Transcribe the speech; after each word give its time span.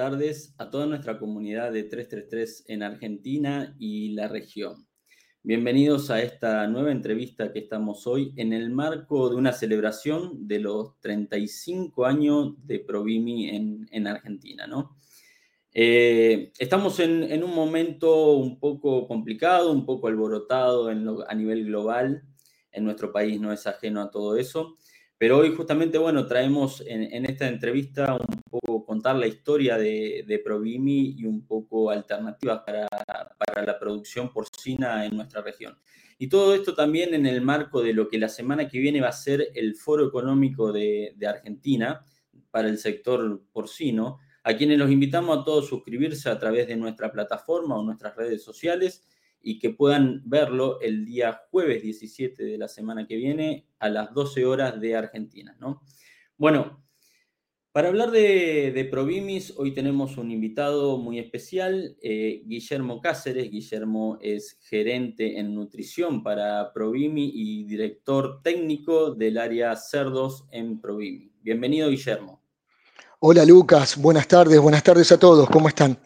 Tardes 0.00 0.54
a 0.56 0.70
toda 0.70 0.86
nuestra 0.86 1.18
comunidad 1.18 1.72
de 1.72 1.82
333 1.82 2.64
en 2.68 2.82
Argentina 2.82 3.76
y 3.78 4.14
la 4.14 4.28
región. 4.28 4.88
Bienvenidos 5.42 6.08
a 6.08 6.22
esta 6.22 6.66
nueva 6.68 6.90
entrevista 6.90 7.52
que 7.52 7.58
estamos 7.58 8.06
hoy 8.06 8.32
en 8.36 8.54
el 8.54 8.70
marco 8.70 9.28
de 9.28 9.36
una 9.36 9.52
celebración 9.52 10.48
de 10.48 10.60
los 10.60 10.98
35 11.00 12.06
años 12.06 12.54
de 12.66 12.78
Provimi 12.78 13.50
en, 13.50 14.06
Argentina. 14.06 14.66
¿no? 14.66 14.96
Eh, 15.74 16.50
estamos 16.58 16.98
en, 17.00 17.44
un 17.44 17.54
momento 17.54 18.36
un 18.36 18.58
poco 18.58 19.06
complicado, 19.06 19.70
un 19.70 19.84
poco 19.84 20.08
alborotado 20.08 20.88
a 20.88 21.34
nivel 21.34 21.66
global. 21.66 22.22
En 22.72 22.84
nuestro 22.84 23.12
país 23.12 23.38
no 23.38 23.52
es 23.52 23.66
ajeno 23.66 24.00
a 24.00 24.10
todo 24.10 24.38
eso. 24.38 24.78
Pero 25.20 25.36
hoy 25.36 25.54
justamente, 25.54 25.98
bueno, 25.98 26.26
traemos 26.26 26.82
en, 26.86 27.26
esta 27.26 27.46
entrevista 27.46 28.14
un 28.14 28.40
poco 28.50 28.86
contar 28.86 29.16
la 29.16 29.26
historia 29.26 29.76
de, 29.76 30.24
de 30.26 30.38
Provimi 30.38 31.14
y 31.18 31.26
un 31.26 31.46
poco 31.46 31.90
alternativas 31.90 32.62
para, 32.64 32.88
para, 32.88 33.66
la 33.66 33.78
producción 33.78 34.32
porcina 34.32 35.04
en 35.04 35.14
nuestra 35.14 35.42
región. 35.42 35.78
Y 36.16 36.30
todo 36.30 36.54
esto 36.54 36.74
también 36.74 37.12
en 37.12 37.26
el 37.26 37.42
marco 37.42 37.82
de 37.82 37.92
lo 37.92 38.08
que 38.08 38.18
la 38.18 38.30
semana 38.30 38.66
que 38.66 38.78
viene 38.78 39.02
va 39.02 39.08
a 39.08 39.12
ser 39.12 39.48
el 39.54 39.74
Foro 39.74 40.08
Económico 40.08 40.72
de, 40.72 41.12
de 41.14 41.26
Argentina 41.26 42.02
para 42.50 42.70
el 42.70 42.78
sector 42.78 43.42
porcino, 43.52 44.20
a 44.42 44.54
quienes 44.54 44.78
los 44.78 44.90
invitamos 44.90 45.36
a 45.36 45.44
todos 45.44 45.68
suscribirse 45.68 46.30
a 46.30 46.38
través 46.38 46.66
de 46.66 46.76
nuestra 46.76 47.12
plataforma 47.12 47.78
o 47.78 47.84
nuestras 47.84 48.16
redes 48.16 48.42
sociales 48.42 49.04
y 49.42 49.58
que 49.58 49.70
puedan 49.70 50.22
verlo 50.24 50.80
el 50.80 51.04
día 51.04 51.42
jueves 51.50 51.82
17 51.82 52.44
de 52.44 52.58
la 52.58 52.68
semana 52.68 53.06
que 53.06 53.16
viene 53.16 53.66
a 53.78 53.88
las 53.88 54.12
12 54.14 54.44
horas 54.44 54.80
de 54.80 54.96
Argentina. 54.96 55.56
¿no? 55.60 55.82
Bueno, 56.36 56.82
para 57.72 57.86
hablar 57.86 58.10
de, 58.10 58.72
de, 58.74 58.84
Provimis, 58.84 59.54
hoy 59.56 59.72
tenemos 59.72 60.16
un 60.16 60.32
invitado 60.32 60.98
muy 60.98 61.20
especial, 61.20 61.96
eh, 62.02 62.42
Guillermo 62.44 63.00
Cáceres. 63.00 63.48
Guillermo 63.48 64.18
es 64.20 64.58
gerente 64.62 65.38
en 65.38 65.54
nutrición 65.54 66.24
para 66.24 66.72
Provimi 66.72 67.30
y 67.32 67.62
director 67.64 68.42
técnico 68.42 69.14
del 69.14 69.38
área 69.38 69.76
cerdos 69.76 70.46
en 70.50 70.80
Provimi. 70.80 71.30
Bienvenido, 71.42 71.90
Guillermo. 71.90 72.42
Hola, 73.20 73.44
Lucas. 73.44 73.96
Buenas 73.96 74.26
tardes. 74.26 74.58
Buenas 74.58 74.82
tardes 74.82 75.12
a 75.12 75.18
todos. 75.20 75.48
¿Cómo 75.48 75.68
están? 75.68 75.96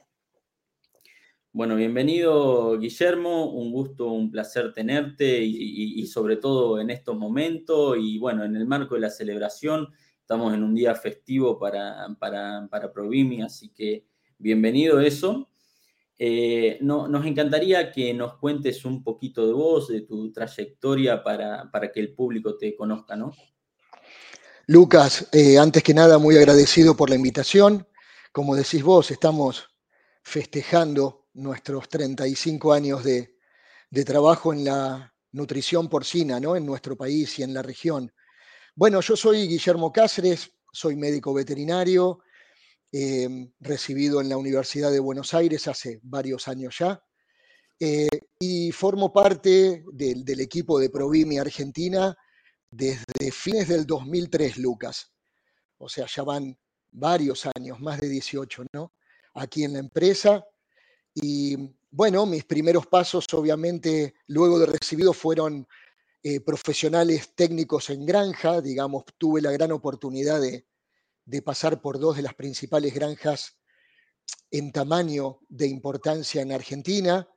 Bueno, 1.55 1.77
bienvenido 1.77 2.77
Guillermo, 2.81 3.53
un 3.53 3.71
gusto, 3.71 4.09
un 4.09 4.29
placer 4.29 4.73
tenerte 4.73 5.39
y, 5.41 6.05
sobre 6.09 6.37
todo 6.37 6.81
en 6.81 6.91
estos 6.91 7.17
momentos 7.17 7.97
y 7.97 8.19
bueno, 8.19 8.43
en 8.43 8.57
el 8.57 8.67
marco 8.67 8.97
de 8.97 9.03
la 9.03 9.09
celebración, 9.09 9.87
estamos 10.19 10.53
en 10.53 10.65
un 10.65 10.75
día 10.75 10.97
festivo 10.97 11.57
para, 11.57 12.09
para, 12.19 12.67
para 12.69 12.93
Provimi, 12.93 13.41
así 13.43 13.69
que 13.69 14.05
bienvenido 14.37 14.99
eso. 14.99 15.49
Eh, 16.19 16.77
no, 16.81 17.07
nos 17.07 17.25
encantaría 17.25 17.93
que 17.93 18.13
nos 18.13 18.37
cuentes 18.39 18.85
un 18.85 19.05
poquito 19.05 19.47
de 19.47 19.53
vos, 19.53 19.87
de 19.87 20.01
tu 20.01 20.33
trayectoria 20.33 21.23
para, 21.23 21.71
para 21.71 21.93
que 21.93 22.01
el 22.01 22.13
público 22.15 22.57
te 22.57 22.75
conozca, 22.75 23.15
¿no? 23.15 23.31
Lucas, 24.67 25.29
eh, 25.31 25.57
antes 25.57 25.85
que 25.85 25.95
nada, 25.95 26.19
muy 26.19 26.37
agradecido 26.37 26.97
por 26.97 27.11
la 27.11 27.15
invitación. 27.15 27.87
Como 28.33 28.57
decís 28.57 28.83
vos, 28.83 29.13
estamos 29.13 29.69
festejando 30.25 31.24
nuestros 31.35 31.89
35 31.89 32.73
años 32.73 33.05
de, 33.05 33.35
trabajo 34.05 34.53
en 34.53 34.65
la 34.65 35.15
nutrición 35.33 35.89
porcina, 35.89 36.41
¿no? 36.41 36.57
En 36.57 36.67
nuestro 36.67 36.97
país 36.97 37.39
y 37.39 37.43
en 37.43 37.55
la 37.55 37.63
región. 37.63 38.13
Bueno, 38.75 39.01
yo 39.01 39.17
soy 39.17 39.47
Guillermo 39.47 39.93
Cáceres, 39.93 40.51
soy 40.73 40.97
médico 40.97 41.33
veterinario, 41.33 42.21
eh, 42.91 43.29
recibido 43.61 44.21
en 44.21 44.29
la 44.29 44.37
Universidad 44.37 44.91
de 44.91 45.01
Buenos 45.01 45.35
Aires 45.35 45.69
hace 45.69 46.01
varios 46.03 46.49
años 46.49 46.77
ya, 46.79 47.01
eh, 47.79 48.09
y 48.39 48.73
formo 48.73 49.13
parte 49.13 49.85
del, 49.93 50.25
del, 50.25 50.41
equipo 50.41 50.79
de 50.79 50.91
Provimi 50.91 51.39
Argentina 51.39 52.17
desde 52.71 53.31
fines 53.33 53.69
del 53.69 53.87
2003, 53.87 54.59
Lucas. 54.59 55.13
O 55.79 55.89
sea, 55.89 56.07
ya 56.07 56.23
van 56.23 56.57
varios 56.91 57.47
años, 57.57 57.81
más 57.81 58.01
de 58.01 58.09
18, 58.09 58.65
¿no? 58.73 58.93
Aquí 59.35 59.65
en 59.65 59.75
la 59.75 59.81
empresa. 59.81 60.45
Y 61.15 61.57
bueno, 61.91 62.27
mis 62.27 62.45
primeros 62.45 62.87
pasos, 62.87 63.27
obviamente, 63.33 64.15
luego 64.27 64.59
de 64.59 64.67
recibido, 64.67 65.13
fueron 65.13 65.67
eh, 66.25 66.41
profesionales 66.41 67.35
técnicos 67.35 67.91
en 67.91 68.05
granja. 68.05 68.61
Digamos, 68.61 69.05
tuve 69.17 69.41
la 69.41 69.53
gran 69.53 69.71
oportunidad 69.71 70.41
de, 70.41 70.67
pasar 71.43 71.81
por 71.81 71.99
dos 71.99 72.17
de 72.17 72.23
las 72.23 72.35
principales 72.35 72.93
granjas 72.93 73.57
en 74.51 74.73
tamaño 74.73 75.41
de 75.49 75.69
importancia 75.69 76.43
en 76.43 76.53
Argentina 76.53 77.29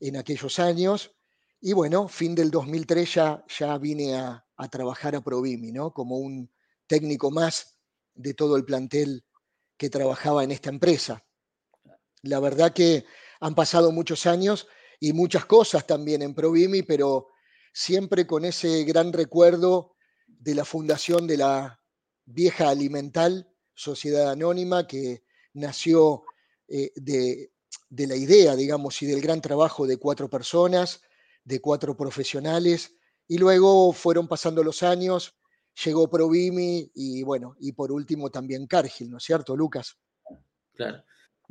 en 0.00 0.16
aquellos 0.16 0.58
años. 0.58 1.12
Y 1.60 1.72
bueno, 1.72 2.08
fin 2.08 2.34
del 2.34 2.50
2003 2.50 3.14
ya, 3.14 3.44
ya 3.58 3.78
vine 3.78 4.16
a, 4.16 4.44
a, 4.56 4.68
trabajar 4.68 5.14
a 5.14 5.20
Provimi, 5.20 5.70
¿no? 5.70 5.92
Como 5.92 6.16
un 6.16 6.50
técnico 6.86 7.30
más 7.30 7.76
de 8.14 8.34
todo 8.34 8.56
el 8.56 8.64
plantel 8.64 9.24
que 9.76 9.90
trabajaba 9.90 10.42
en 10.42 10.50
esta 10.50 10.70
empresa. 10.70 11.22
La 12.22 12.40
verdad 12.40 12.72
que 12.72 13.04
han 13.40 13.54
pasado 13.54 13.92
muchos 13.92 14.26
años 14.26 14.68
y 14.98 15.12
muchas 15.12 15.46
cosas 15.46 15.86
también 15.86 16.22
en 16.22 16.34
Provimi, 16.34 16.82
pero 16.82 17.28
siempre 17.72 18.26
con 18.26 18.44
ese 18.44 18.84
gran 18.84 19.12
recuerdo 19.12 19.96
de 20.26 20.54
la 20.54 20.64
fundación 20.64 21.26
de 21.26 21.38
la 21.38 21.80
vieja 22.26 22.68
Alimental, 22.68 23.50
Sociedad 23.74 24.30
Anónima, 24.30 24.86
que 24.86 25.24
nació 25.54 26.24
eh, 26.68 26.92
de, 26.94 27.50
la 27.88 28.16
idea, 28.16 28.54
digamos, 28.56 29.00
y 29.02 29.06
del 29.06 29.20
gran 29.20 29.40
trabajo 29.40 29.86
de 29.86 29.96
cuatro 29.96 30.28
personas, 30.28 31.02
de 31.44 31.60
cuatro 31.60 31.96
profesionales, 31.96 32.94
y 33.26 33.38
luego 33.38 33.92
fueron 33.92 34.28
pasando 34.28 34.62
los 34.62 34.82
años, 34.82 35.34
llegó 35.84 36.10
Provimi 36.10 36.90
y 36.94 37.22
bueno, 37.22 37.56
y 37.58 37.72
por 37.72 37.90
último 37.92 38.30
también 38.30 38.66
Cargill, 38.66 39.10
¿no 39.10 39.18
es 39.18 39.24
cierto, 39.24 39.56
Lucas? 39.56 39.96
Claro. 40.74 41.02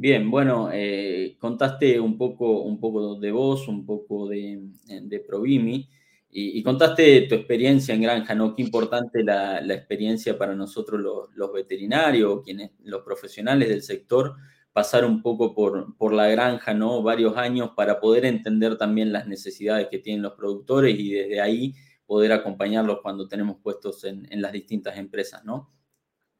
Bien, 0.01 0.31
bueno, 0.31 0.69
eh, 0.71 1.35
contaste 1.41 1.99
un 1.99 2.17
poco, 2.17 2.61
un 2.61 2.79
poco 2.79 3.19
de 3.19 3.31
vos, 3.33 3.67
un 3.67 3.85
poco 3.85 4.29
de, 4.29 4.61
de 4.85 5.19
Provimi 5.19 5.89
y, 6.29 6.63
contaste 6.63 7.23
tu 7.23 7.35
experiencia 7.35 7.93
en 7.93 8.03
granja, 8.03 8.33
¿no? 8.33 8.55
Qué 8.55 8.61
importante 8.61 9.21
la, 9.25 9.59
experiencia 9.73 10.37
para 10.37 10.55
nosotros 10.55 11.01
los, 11.35 11.51
veterinarios, 11.51 12.43
quienes, 12.45 12.71
los 12.85 13.03
profesionales 13.03 13.67
del 13.67 13.83
sector, 13.83 14.37
pasar 14.71 15.03
un 15.03 15.21
poco 15.21 15.53
por, 15.53 15.97
por 15.97 16.13
la 16.13 16.27
granja, 16.27 16.73
¿no? 16.73 17.03
Varios 17.03 17.35
años 17.35 17.71
para 17.75 17.99
poder 17.99 18.23
entender 18.23 18.77
también 18.77 19.11
las 19.11 19.27
necesidades 19.27 19.89
que 19.91 19.99
tienen 19.99 20.21
los 20.21 20.31
productores 20.31 20.97
y 20.97 21.11
desde 21.11 21.41
ahí 21.41 21.75
poder 22.05 22.31
acompañarlos 22.31 22.99
cuando 23.01 23.27
tenemos 23.27 23.57
puestos 23.61 24.05
en 24.05 24.41
las 24.41 24.53
distintas 24.53 24.97
empresas, 24.97 25.43
¿no? 25.43 25.73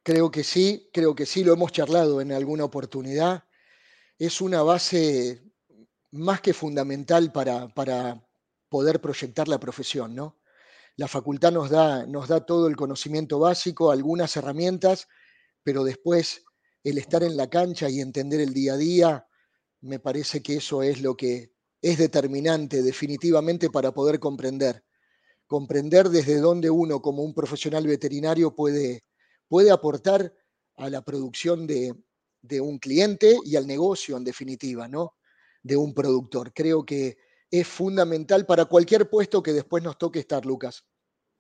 Creo 0.02 0.32
que 0.32 0.46
sí, 0.46 0.90
creo 0.94 1.14
que 1.14 1.26
sí, 1.26 1.44
lo 1.44 1.52
hemos 1.52 1.74
charlado 1.74 2.22
en 2.22 2.32
alguna 2.32 2.64
oportunidad 2.64 3.44
es 4.20 4.42
una 4.42 4.62
base 4.62 5.42
más 6.12 6.42
que 6.42 6.54
fundamental 6.54 7.32
para, 7.32 7.70
para 7.70 8.22
poder 8.68 9.00
proyectar 9.00 9.48
la 9.48 9.60
profesión, 9.60 10.14
¿no? 10.14 10.38
La 10.98 11.08
facultad 11.08 11.54
nos 11.54 11.70
da, 11.70 12.06
nos 12.06 12.28
da 12.28 12.46
todo 12.46 12.68
el 12.68 12.76
conocimiento 12.76 13.40
básico, 13.40 13.92
algunas 13.92 14.36
herramientas, 14.36 15.08
pero 15.64 15.86
después 15.86 16.44
el 16.84 16.98
estar 16.98 17.24
en 17.24 17.38
la 17.38 17.50
cancha 17.50 17.90
y 17.90 18.02
entender 18.02 18.42
el 18.42 18.54
día 18.54 18.74
a 18.74 18.78
día, 18.78 19.28
me 19.80 20.00
parece 20.00 20.44
que 20.44 20.58
eso 20.58 20.84
es 20.84 21.02
lo 21.02 21.16
que 21.16 21.54
es 21.82 21.98
determinante 21.98 22.82
definitivamente 22.82 23.70
para 23.70 23.94
poder 23.94 24.20
comprender. 24.20 24.84
Comprender 25.48 26.10
desde 26.10 26.40
dónde 26.40 26.70
uno 26.70 27.02
como 27.02 27.24
un 27.24 27.34
profesional 27.34 27.88
veterinario 27.88 28.54
puede, 28.54 29.06
puede 29.48 29.72
aportar 29.72 30.34
a 30.76 30.90
la 30.90 31.02
producción 31.02 31.66
de, 31.66 31.96
de 32.42 32.62
un 32.62 32.80
cliente 32.80 33.38
y 33.46 33.56
al 33.56 33.68
negocio, 33.68 34.18
en 34.18 34.24
definitiva, 34.24 34.88
¿no? 34.88 35.16
De 35.62 35.76
un 35.76 35.94
productor. 35.94 36.54
Creo 36.54 36.86
que 36.86 37.18
es 37.52 37.68
fundamental 37.68 38.46
para 38.46 38.66
cualquier 38.66 39.10
puesto 39.10 39.42
que 39.42 39.54
después 39.54 39.84
nos 39.84 39.98
toque 39.98 40.20
estar, 40.20 40.46
Lucas. 40.46 40.86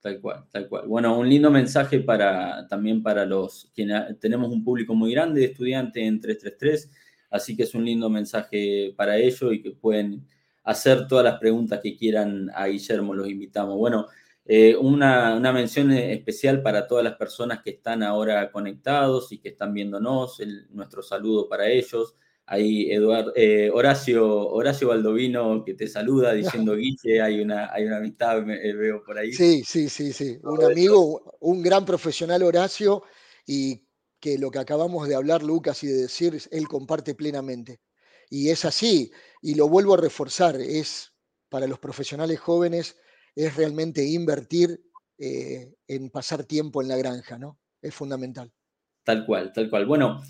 Tal 0.01 0.21
cual, 0.21 0.45
tal 0.49 0.69
cual. 0.69 0.87
Bueno, 0.87 1.17
un 1.19 1.29
lindo 1.29 1.51
mensaje 1.51 1.99
para 1.99 2.65
también 2.67 3.03
para 3.03 3.25
los 3.25 3.69
quienes 3.75 4.17
tenemos 4.19 4.49
un 4.49 4.63
público 4.63 4.95
muy 4.95 5.11
grande 5.11 5.41
de 5.41 5.47
estudiantes 5.47 6.01
en 6.01 6.21
333, 6.21 6.89
así 7.31 7.55
que 7.55 7.63
es 7.63 7.75
un 7.75 7.83
lindo 7.83 8.09
mensaje 8.09 8.93
para 8.95 9.17
ellos 9.17 9.53
y 9.53 9.61
que 9.61 9.71
pueden 9.71 10.25
hacer 10.63 11.07
todas 11.07 11.25
las 11.25 11.37
preguntas 11.37 11.81
que 11.83 11.97
quieran 11.97 12.49
a 12.53 12.67
Guillermo, 12.67 13.13
los 13.13 13.27
invitamos. 13.27 13.77
Bueno, 13.77 14.07
eh, 14.51 14.75
una, 14.75 15.39
mención 15.53 15.91
especial 15.91 16.63
para 16.63 16.87
todas 16.87 17.03
las 17.03 17.17
personas 17.17 17.61
que 17.61 17.69
están 17.69 18.01
ahora 18.01 18.51
conectados 18.51 19.31
y 19.31 19.37
que 19.37 19.49
están 19.49 19.75
viéndonos, 19.75 20.41
nuestro 20.71 21.03
saludo 21.03 21.47
para 21.47 21.69
ellos. 21.69 22.15
Ahí 22.47 22.91
Eduardo, 22.91 23.31
eh, 23.35 23.69
Horacio, 23.71 24.47
Horacio 24.49 24.87
Baldovino 24.87 25.63
que 25.63 25.75
te 25.75 25.87
saluda 25.87 26.33
diciendo 26.63 26.75
Guille, 26.75 27.21
hay 27.21 27.41
una, 27.41 27.71
hay 27.71 27.85
una 27.85 27.97
amistad, 27.97 28.39
eh, 28.49 28.73
veo 28.73 29.03
por 29.03 29.19
ahí. 29.19 29.33
Sí, 29.33 29.61
sí, 29.63 29.87
sí, 29.87 30.11
sí. 30.11 30.39
Un 30.41 30.63
amigo, 30.63 31.37
un 31.41 31.61
gran 31.61 31.85
profesional 31.85 32.41
Horacio 32.41 33.03
y 33.45 33.85
que 34.19 34.39
lo 34.39 34.49
que 34.49 34.57
acabamos 34.57 35.07
de 35.07 35.13
hablar, 35.13 35.43
Lucas, 35.43 35.83
y 35.83 35.87
de 35.89 36.01
decir, 36.01 36.41
él 36.49 36.67
comparte 36.67 37.13
plenamente. 37.13 37.81
Y 38.31 38.49
es 38.49 38.65
así, 38.65 39.11
y 39.43 39.53
lo 39.53 39.69
vuelvo 39.69 39.93
a 39.93 39.97
reforzar, 39.97 40.55
es 40.59 41.13
para 41.49 41.67
los 41.67 41.77
profesionales 41.77 42.39
jóvenes, 42.39 42.95
es 43.45 43.55
realmente 43.55 44.05
invertir 44.05 44.81
eh, 45.17 45.73
en 45.87 46.09
pasar 46.09 46.43
tiempo 46.43 46.81
en 46.81 46.87
la 46.87 46.97
granja, 46.97 47.37
¿no? 47.37 47.57
Es 47.81 47.93
fundamental. 47.93 48.51
Tal 49.03 49.25
cual, 49.25 49.53
tal 49.53 49.69
cual. 49.69 49.85
Bueno, 49.85 50.21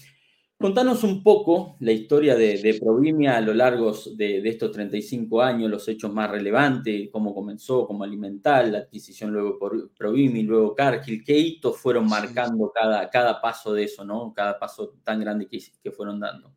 Contanos 0.61 1.05
un 1.05 1.23
poco 1.23 1.77
la 1.79 1.93
historia 1.93 2.35
de, 2.35 2.77
Provimia 2.83 3.37
a 3.37 3.41
lo 3.41 3.53
largo 3.53 3.93
de, 4.17 4.41
estos 4.43 4.73
35 4.73 5.41
años, 5.41 5.71
los 5.71 5.87
hechos 5.87 6.11
más 6.11 6.29
relevantes, 6.29 7.07
cómo 7.13 7.33
comenzó 7.33 7.87
como 7.87 8.03
alimental, 8.03 8.73
la 8.73 8.79
adquisición 8.79 9.31
luego 9.31 9.57
por 9.57 9.93
Provimi, 9.93 10.43
luego 10.43 10.75
Cargill, 10.75 11.23
qué 11.23 11.37
hitos 11.37 11.77
fueron 11.77 12.09
marcando 12.09 12.73
cada, 12.75 13.09
cada 13.09 13.39
paso 13.39 13.71
de 13.71 13.85
eso, 13.85 14.03
¿no? 14.03 14.33
Cada 14.33 14.59
paso 14.59 14.95
tan 15.01 15.21
grande 15.21 15.47
que, 15.47 15.59
que 15.81 15.91
fueron 15.91 16.19
dando. 16.19 16.53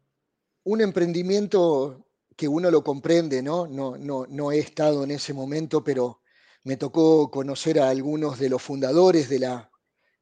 Un 0.64 0.80
emprendimiento 0.80 2.08
que 2.36 2.48
uno 2.48 2.72
lo 2.72 2.82
comprende, 2.82 3.40
¿no? 3.40 3.68
No, 3.68 3.96
no, 3.96 4.26
no 4.28 4.50
he 4.50 4.58
estado 4.58 5.04
en 5.04 5.12
ese 5.12 5.32
momento, 5.32 5.84
pero 5.84 6.21
me 6.64 6.76
tocó 6.76 7.30
conocer 7.30 7.80
a 7.80 7.90
algunos 7.90 8.38
de 8.38 8.48
los 8.48 8.62
fundadores 8.62 9.28
de, 9.28 9.38
la, 9.40 9.70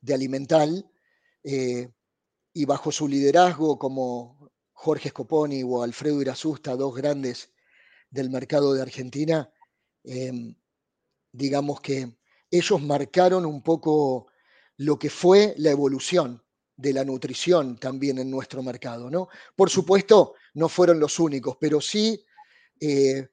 de 0.00 0.14
Alimental. 0.14 0.90
Eh, 1.42 1.90
y 2.52 2.64
bajo 2.64 2.90
su 2.90 3.06
liderazgo 3.06 3.78
como 3.78 4.50
Jorge 4.72 5.10
Scoponi 5.10 5.62
o 5.62 5.82
Alfredo 5.82 6.20
Irasusta, 6.20 6.76
dos 6.76 6.94
grandes 6.94 7.52
del 8.10 8.30
mercado 8.30 8.74
de 8.74 8.82
Argentina, 8.82 9.52
em, 10.04 10.54
digamos 11.32 11.80
que 11.80 12.16
ellos 12.50 12.82
marcaron 12.82 13.46
un 13.46 13.62
poco 13.62 14.26
lo 14.78 14.98
que 14.98 15.10
fue 15.10 15.54
la 15.58 15.70
evolución 15.70 16.42
de 16.76 16.92
la 16.92 17.04
nutrición 17.04 17.76
también 17.76 18.18
en 18.18 18.30
nuestro 18.30 18.62
mercado. 18.62 19.10
¿no? 19.10 19.28
Por 19.54 19.70
supuesto, 19.70 20.34
no 20.54 20.68
fueron 20.68 20.98
los 20.98 21.18
únicos, 21.20 21.56
pero 21.60 21.80
sí 21.80 22.24
eh, 22.80 23.28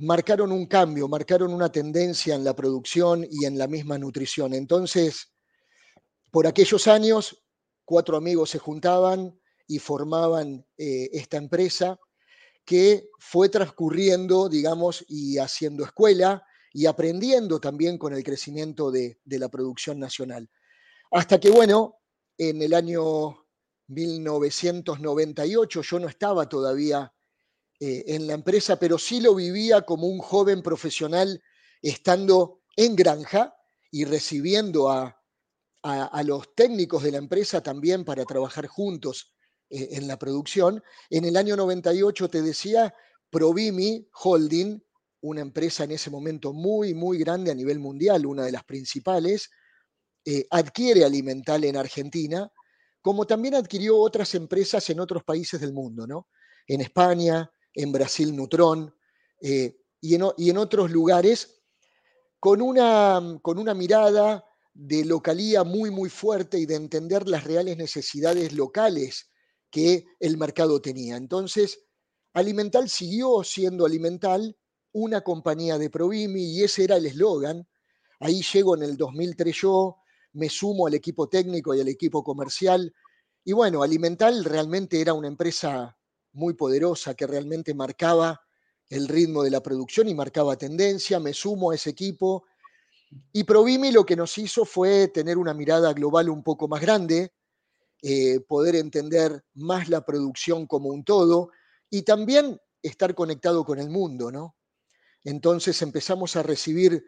marcaron 0.00 0.50
un 0.50 0.66
cambio, 0.66 1.08
marcaron 1.08 1.52
una 1.52 1.70
tendencia 1.70 2.34
en 2.34 2.42
la 2.42 2.56
producción 2.56 3.26
y 3.30 3.44
en 3.44 3.58
la 3.58 3.66
misma 3.66 3.98
nutrición. 3.98 4.54
Entonces, 4.54 5.32
por 6.30 6.46
aquellos 6.46 6.88
años, 6.88 7.42
cuatro 7.84 8.16
amigos 8.16 8.50
se 8.50 8.58
juntaban 8.58 9.38
y 9.66 9.78
formaban 9.78 10.66
eh, 10.78 11.10
esta 11.12 11.36
empresa 11.36 11.98
que 12.64 13.08
fue 13.18 13.48
transcurriendo, 13.48 14.48
digamos, 14.48 15.04
y 15.08 15.38
haciendo 15.38 15.84
escuela 15.84 16.44
y 16.72 16.86
aprendiendo 16.86 17.60
también 17.60 17.98
con 17.98 18.14
el 18.14 18.22
crecimiento 18.24 18.90
de, 18.90 19.18
la 19.24 19.48
producción 19.48 19.98
nacional. 19.98 20.48
Hasta 21.10 21.38
que, 21.38 21.50
bueno, 21.50 21.96
en 22.38 22.62
el 22.62 22.72
año 22.72 23.44
1998 23.88 25.82
yo 25.82 25.98
no 25.98 26.08
estaba 26.08 26.48
todavía 26.48 27.12
eh, 27.80 28.04
en 28.08 28.26
la 28.26 28.34
empresa, 28.34 28.78
pero 28.78 28.98
sí 28.98 29.20
lo 29.20 29.34
vivía 29.34 29.82
como 29.82 30.06
un 30.06 30.18
joven 30.18 30.62
profesional 30.62 31.42
estando 31.82 32.60
en 32.76 32.94
granja 32.94 33.54
y 33.90 34.04
recibiendo 34.04 34.90
a, 34.90 35.20
a, 35.82 36.22
los 36.22 36.54
técnicos 36.54 37.02
de 37.02 37.12
la 37.12 37.18
empresa 37.18 37.62
también 37.62 38.04
para 38.04 38.24
trabajar 38.24 38.66
juntos 38.66 39.34
eh, 39.70 39.88
en 39.92 40.06
la 40.06 40.18
producción. 40.18 40.82
En 41.08 41.24
el 41.24 41.36
año 41.36 41.56
98, 41.56 42.28
te 42.28 42.42
decía, 42.42 42.94
Provimi 43.30 44.06
Holding, 44.12 44.82
una 45.22 45.40
empresa 45.40 45.84
en 45.84 45.92
ese 45.92 46.10
momento 46.10 46.52
muy, 46.52 46.94
muy 46.94 47.18
grande 47.18 47.50
a 47.50 47.54
nivel 47.54 47.78
mundial, 47.78 48.26
una 48.26 48.44
de 48.44 48.52
las 48.52 48.64
principales, 48.64 49.50
eh, 50.24 50.46
adquiere 50.50 51.04
Alimental 51.04 51.64
en 51.64 51.76
Argentina, 51.76 52.50
como 53.00 53.26
también 53.26 53.54
adquirió 53.54 53.98
otras 53.98 54.34
empresas 54.34 54.88
en 54.90 55.00
otros 55.00 55.24
países 55.24 55.60
del 55.60 55.72
mundo, 55.72 56.06
¿no? 56.06 56.28
En 56.66 56.82
España, 56.82 57.50
en 57.74 57.92
Brasil 57.92 58.34
Nutron 58.34 58.94
eh, 59.40 59.76
y, 60.00 60.14
en, 60.14 60.24
y, 60.36 60.50
en, 60.50 60.58
otros 60.58 60.90
lugares, 60.90 61.62
con 62.38 62.62
una, 62.62 63.38
con 63.42 63.58
una 63.58 63.74
mirada 63.74 64.44
de 64.72 65.04
localía 65.04 65.64
muy, 65.64 65.90
muy 65.90 66.08
fuerte 66.08 66.58
y 66.58 66.66
de 66.66 66.76
entender 66.76 67.28
las 67.28 67.44
reales 67.44 67.76
necesidades 67.76 68.52
locales 68.52 69.30
que 69.70 70.06
el 70.18 70.36
mercado 70.36 70.80
tenía. 70.80 71.16
Entonces, 71.16 71.84
Alimental 72.32 72.88
siguió 72.88 73.42
siendo 73.44 73.86
Alimental, 73.86 74.56
una 74.92 75.20
compañía 75.20 75.78
de 75.78 75.90
Provimi, 75.90 76.42
y 76.42 76.64
ese 76.64 76.84
era 76.84 76.96
el 76.96 77.06
eslogan. 77.06 77.66
Ahí 78.20 78.42
llego 78.42 78.76
en 78.76 78.82
el 78.82 78.96
2003 78.96 79.56
yo, 79.56 79.96
me 80.32 80.48
sumo 80.48 80.86
al 80.86 80.94
equipo 80.94 81.28
técnico 81.28 81.74
y 81.74 81.80
al 81.80 81.88
equipo 81.88 82.22
comercial. 82.22 82.92
Y 83.44 83.52
bueno, 83.52 83.82
Alimental 83.82 84.44
realmente 84.44 85.00
era 85.00 85.12
una 85.12 85.28
empresa 85.28 85.96
muy 86.32 86.54
poderosa 86.54 87.14
que 87.14 87.26
realmente 87.26 87.74
marcaba 87.74 88.40
el 88.88 89.08
ritmo 89.08 89.42
de 89.42 89.50
la 89.50 89.62
producción 89.62 90.08
y 90.08 90.14
marcaba 90.14 90.56
tendencia. 90.56 91.20
Me 91.20 91.32
sumo 91.32 91.70
a 91.70 91.74
ese 91.74 91.90
equipo 91.90 92.44
y 93.32 93.44
Provimi 93.44 93.90
lo 93.90 94.04
que 94.04 94.16
nos 94.16 94.36
hizo 94.38 94.64
fue 94.64 95.08
tener 95.08 95.38
una 95.38 95.54
mirada 95.54 95.92
global 95.92 96.28
un 96.28 96.42
poco 96.42 96.68
más 96.68 96.80
grande, 96.80 97.32
eh, 98.02 98.40
poder 98.40 98.76
entender 98.76 99.44
más 99.54 99.88
la 99.88 100.04
producción 100.04 100.66
como 100.66 100.90
un 100.90 101.04
todo 101.04 101.50
y 101.88 102.02
también 102.02 102.60
estar 102.82 103.14
conectado 103.14 103.64
con 103.64 103.78
el 103.78 103.90
mundo, 103.90 104.30
¿no? 104.30 104.56
Entonces 105.24 105.82
empezamos 105.82 106.36
a 106.36 106.42
recibir 106.42 107.04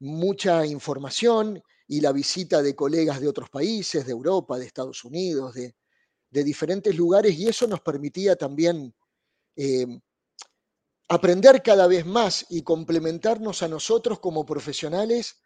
mucha 0.00 0.66
información 0.66 1.62
y 1.86 2.00
la 2.00 2.12
visita 2.12 2.62
de 2.62 2.74
colegas 2.74 3.20
de 3.20 3.28
otros 3.28 3.48
países, 3.48 4.04
de 4.04 4.12
Europa, 4.12 4.58
de 4.58 4.66
Estados 4.66 5.04
Unidos, 5.04 5.54
de, 5.54 5.74
diferentes 6.42 6.96
lugares, 6.96 7.38
y 7.38 7.48
eso 7.48 7.66
nos 7.66 7.80
permitía 7.80 8.34
también 8.34 8.94
eh, 9.56 9.86
aprender 11.08 11.62
cada 11.62 11.86
vez 11.86 12.06
más 12.06 12.46
y 12.48 12.62
complementarnos 12.62 13.62
a 13.62 13.68
nosotros 13.68 14.20
como 14.20 14.44
profesionales 14.44 15.42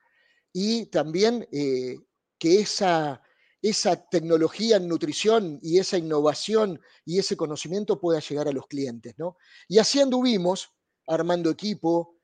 y 0.53 0.87
también 0.87 1.47
eh, 1.53 1.99
que 2.39 2.61
esa, 2.61 3.21
esa 3.61 4.09
tecnología 4.09 4.77
en 4.77 4.89
nutrición 4.89 5.59
y 5.63 5.79
esa 5.79 5.99
innovación 5.99 6.81
y 7.05 7.19
ese 7.19 7.37
conocimiento 7.37 8.01
pueda 8.01 8.21
llegar 8.21 8.49
a 8.49 8.53
los 8.53 8.67
clientes. 8.67 9.15
¿no? 9.19 9.37
Y 9.69 9.79
así 9.79 10.01
anduvimos 10.01 10.71
armando 11.07 11.51
equipo, 11.51 12.21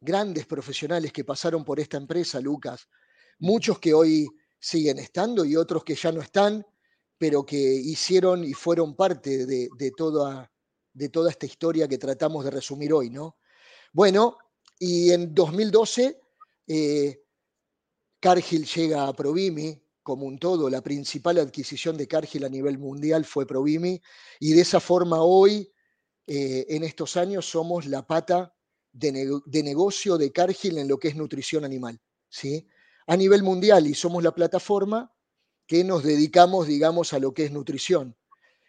grandes 0.00 0.46
profesionales 0.46 1.12
que 1.12 1.24
pasaron 1.24 1.64
por 1.64 1.80
esta 1.80 1.96
empresa, 1.96 2.40
Lucas, 2.40 2.88
muchos 3.38 3.78
que 3.78 3.94
hoy 3.94 4.28
siguen 4.58 4.98
estando 4.98 5.44
y 5.44 5.56
otros 5.56 5.84
que 5.84 5.94
ya 5.94 6.12
no 6.12 6.20
están, 6.20 6.64
pero 7.18 7.44
que 7.44 7.56
hicieron 7.56 8.44
y 8.44 8.52
fueron 8.52 8.94
parte 8.94 9.46
de, 9.46 9.90
toda, 9.96 10.50
de 10.92 11.08
toda 11.08 11.30
esta 11.30 11.46
historia 11.46 11.88
que 11.88 11.98
tratamos 11.98 12.44
de 12.44 12.50
resumir 12.50 12.92
hoy. 12.92 13.10
¿no? 13.10 13.36
Bueno, 13.92 14.38
y 14.78 15.10
en 15.12 15.34
2012 15.34 16.20
Cargill 18.20 18.66
llega 18.66 19.06
a 19.06 19.12
Provimi 19.12 19.80
como 20.06 20.26
un 20.26 20.38
todo, 20.38 20.70
la 20.70 20.82
principal 20.82 21.36
adquisición 21.38 21.96
de 21.96 22.06
Cargill 22.06 22.44
a 22.44 22.48
nivel 22.48 22.78
mundial 22.78 23.24
fue 23.24 23.44
Provimi, 23.44 24.00
y 24.38 24.52
de 24.52 24.60
esa 24.60 24.78
forma 24.78 25.20
hoy, 25.20 25.72
eh, 26.28 26.64
en 26.68 26.84
estos 26.84 27.16
años, 27.16 27.50
somos 27.50 27.86
la 27.86 28.06
pata 28.06 28.54
de, 28.92 29.10
negocio 29.64 30.16
de 30.16 30.30
Cargill 30.30 30.78
en 30.78 30.86
lo 30.86 30.96
que 30.96 31.08
es 31.08 31.16
nutrición 31.16 31.64
animal, 31.64 32.00
¿sí? 32.28 32.68
A 33.08 33.16
nivel 33.16 33.42
mundial, 33.42 33.88
y 33.88 33.94
somos 33.94 34.22
la 34.22 34.32
plataforma 34.32 35.12
que 35.66 35.84
nos 35.84 36.02
dedicamos, 36.02 36.66
digamos, 36.66 37.12
a 37.12 37.18
lo 37.18 37.32
que 37.32 37.44
es 37.44 37.52
nutrición. 37.52 38.16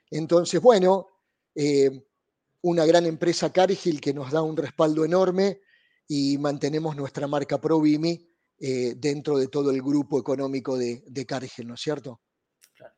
Entonces, 0.10 0.62
bueno, 0.62 1.08
eh, 1.56 2.04
una 2.62 2.86
gran 2.86 3.06
empresa 3.06 3.52
Cargill 3.52 4.02
que 4.02 4.14
nos 4.14 4.32
da 4.32 4.42
un 4.42 4.58
respaldo 4.58 5.06
enorme 5.06 5.62
y 6.08 6.38
mantenemos 6.38 6.96
nuestra 6.96 7.28
marca 7.28 7.60
Provimi 7.60 8.28
eh, 8.60 8.96
dentro 8.98 9.38
de 9.38 9.48
todo 9.48 9.72
el 9.72 9.82
grupo 9.82 10.20
económico 10.20 10.78
de, 10.78 11.04
de 11.06 11.26
Cargill, 11.26 11.68
¿no 11.68 11.76
es 11.76 11.82
cierto? 11.82 12.22
Claro, 12.76 12.96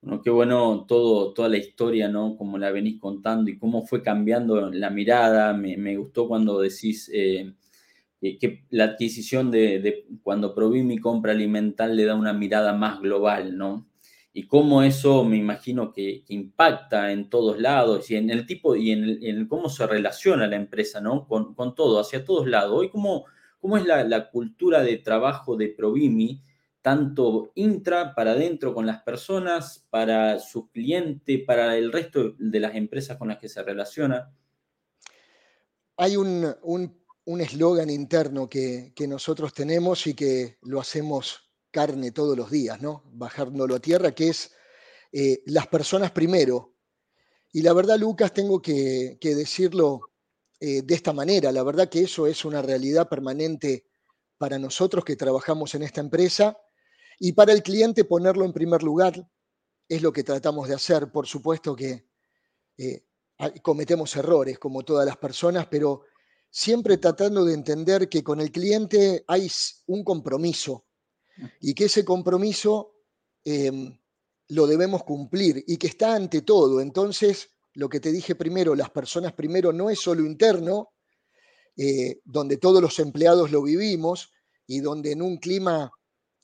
Bueno, 0.00 0.22
qué 0.22 0.30
bueno 0.30 0.86
todo, 0.86 1.34
toda 1.34 1.48
la 1.48 1.58
historia, 1.58 2.08
¿no? 2.08 2.36
Como 2.36 2.56
la 2.56 2.70
venís 2.70 2.98
contando 3.00 3.50
y 3.50 3.58
cómo 3.58 3.84
fue 3.86 4.02
cambiando 4.02 4.70
la 4.70 4.90
mirada. 4.90 5.52
Me, 5.52 5.96
gustó 5.96 6.28
cuando 6.28 6.60
decís 6.60 7.10
eh, 7.12 7.52
que 8.38 8.64
la 8.70 8.84
adquisición 8.84 9.50
de, 9.50 10.06
cuando 10.22 10.54
Provimi 10.54 10.98
compra 10.98 11.32
alimental 11.32 11.96
le 11.96 12.06
da 12.06 12.14
una 12.14 12.32
mirada 12.32 12.72
más 12.72 13.00
global, 13.00 13.56
¿no? 13.56 13.86
Y 14.32 14.46
cómo 14.46 14.82
eso 14.82 15.24
me 15.24 15.36
imagino 15.36 15.92
que, 15.92 16.24
impacta 16.28 17.12
en 17.12 17.28
todos 17.28 17.60
lados 17.60 18.10
y 18.10 18.16
en 18.16 18.30
el 18.30 18.46
tipo 18.46 18.74
y 18.74 18.90
en, 18.90 19.46
cómo 19.46 19.68
se 19.68 19.86
relaciona 19.86 20.46
la 20.46 20.56
empresa, 20.56 21.00
¿no? 21.00 21.28
Con, 21.28 21.54
con 21.54 21.74
todo, 21.74 22.00
hacia 22.00 22.24
todos 22.24 22.48
lados. 22.48 22.72
Hoy, 22.72 22.88
¿cómo, 22.88 23.26
¿Cómo 23.60 23.76
es 23.76 23.86
la, 23.86 24.30
cultura 24.30 24.82
de 24.82 24.98
trabajo 24.98 25.56
de 25.56 25.68
Provimi, 25.68 26.42
tanto 26.82 27.52
intra, 27.54 28.14
para 28.14 28.32
adentro 28.32 28.74
con 28.74 28.86
las 28.86 29.02
personas, 29.02 29.86
para 29.88 30.38
su 30.38 30.70
cliente, 30.70 31.38
para 31.46 31.76
el 31.76 31.92
resto 31.92 32.34
de 32.38 32.60
las 32.60 32.74
empresas 32.74 33.16
con 33.16 33.28
las 33.28 33.38
que 33.38 33.48
se 33.48 33.62
relaciona? 33.62 34.30
Hay 35.96 36.16
un 36.16 37.03
eslogan 37.26 37.90
interno 37.90 38.48
que, 38.48 38.92
nosotros 39.08 39.52
tenemos 39.52 40.06
y 40.06 40.14
que 40.14 40.58
lo 40.62 40.80
hacemos 40.80 41.50
carne 41.70 42.12
todos 42.12 42.36
los 42.36 42.50
días, 42.50 42.80
¿no? 42.80 43.02
Bajándolo 43.12 43.74
a 43.74 43.80
tierra, 43.80 44.14
que 44.14 44.28
es 44.28 44.52
eh, 45.12 45.42
las 45.46 45.66
personas 45.66 46.10
primero. 46.10 46.74
Y 47.52 47.62
la 47.62 47.72
verdad, 47.72 47.98
Lucas, 47.98 48.32
tengo 48.32 48.60
que, 48.60 49.18
decirlo 49.20 50.12
eh, 50.60 50.82
de 50.82 50.94
esta 50.94 51.12
manera. 51.12 51.50
La 51.52 51.62
verdad 51.62 51.88
que 51.88 52.02
eso 52.02 52.26
es 52.26 52.44
una 52.44 52.62
realidad 52.62 53.08
permanente 53.08 53.86
para 54.38 54.58
nosotros 54.58 55.04
que 55.04 55.16
trabajamos 55.16 55.74
en 55.74 55.82
esta 55.82 56.00
empresa 56.00 56.58
y 57.18 57.32
para 57.32 57.52
el 57.52 57.62
cliente 57.62 58.04
ponerlo 58.04 58.44
en 58.44 58.52
primer 58.52 58.82
lugar 58.82 59.28
es 59.88 60.02
lo 60.02 60.12
que 60.12 60.24
tratamos 60.24 60.68
de 60.68 60.74
hacer. 60.74 61.10
Por 61.10 61.26
supuesto 61.26 61.74
que 61.74 62.06
eh, 62.76 63.06
cometemos 63.62 64.14
errores 64.16 64.58
como 64.58 64.82
todas 64.82 65.06
las 65.06 65.16
personas, 65.16 65.66
pero 65.66 66.02
siempre 66.56 66.98
tratando 66.98 67.44
de 67.44 67.52
entender 67.52 68.08
que 68.08 68.22
con 68.22 68.40
el 68.40 68.52
cliente 68.52 69.24
hay 69.26 69.50
un 69.86 70.04
compromiso 70.04 70.86
y 71.60 71.74
que 71.74 71.86
ese 71.86 72.04
compromiso 72.04 72.92
em, 73.44 73.98
lo 74.50 74.68
debemos 74.68 75.02
cumplir 75.02 75.64
y 75.66 75.76
que 75.78 75.88
está 75.88 76.14
ante 76.14 76.42
todo. 76.42 76.80
Entonces, 76.80 77.50
lo 77.72 77.88
que 77.88 77.98
te 77.98 78.12
dije 78.12 78.36
primero, 78.36 78.76
las 78.76 78.88
personas 78.90 79.32
primero 79.32 79.72
no 79.72 79.90
es 79.90 79.98
solo 79.98 80.24
interno, 80.24 80.92
eh, 81.76 82.20
donde 82.24 82.58
todos 82.58 82.80
los 82.80 83.00
empleados 83.00 83.50
lo 83.50 83.60
vivimos 83.60 84.30
y 84.64 84.78
donde 84.78 85.10
en 85.10 85.22
un 85.22 85.38
clima 85.38 85.90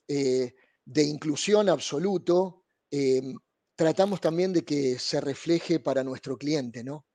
eh, 0.08 0.54
de 0.84 1.04
inclusión 1.04 1.68
absoluto, 1.68 2.64
em, 2.90 3.38
tratamos 3.76 4.20
también 4.20 4.52
de 4.52 4.64
que 4.64 4.98
se 4.98 5.20
refleje 5.20 5.78
para 5.78 6.02
nuestro 6.02 6.36
cliente, 6.36 6.82
¿no? 6.82 7.06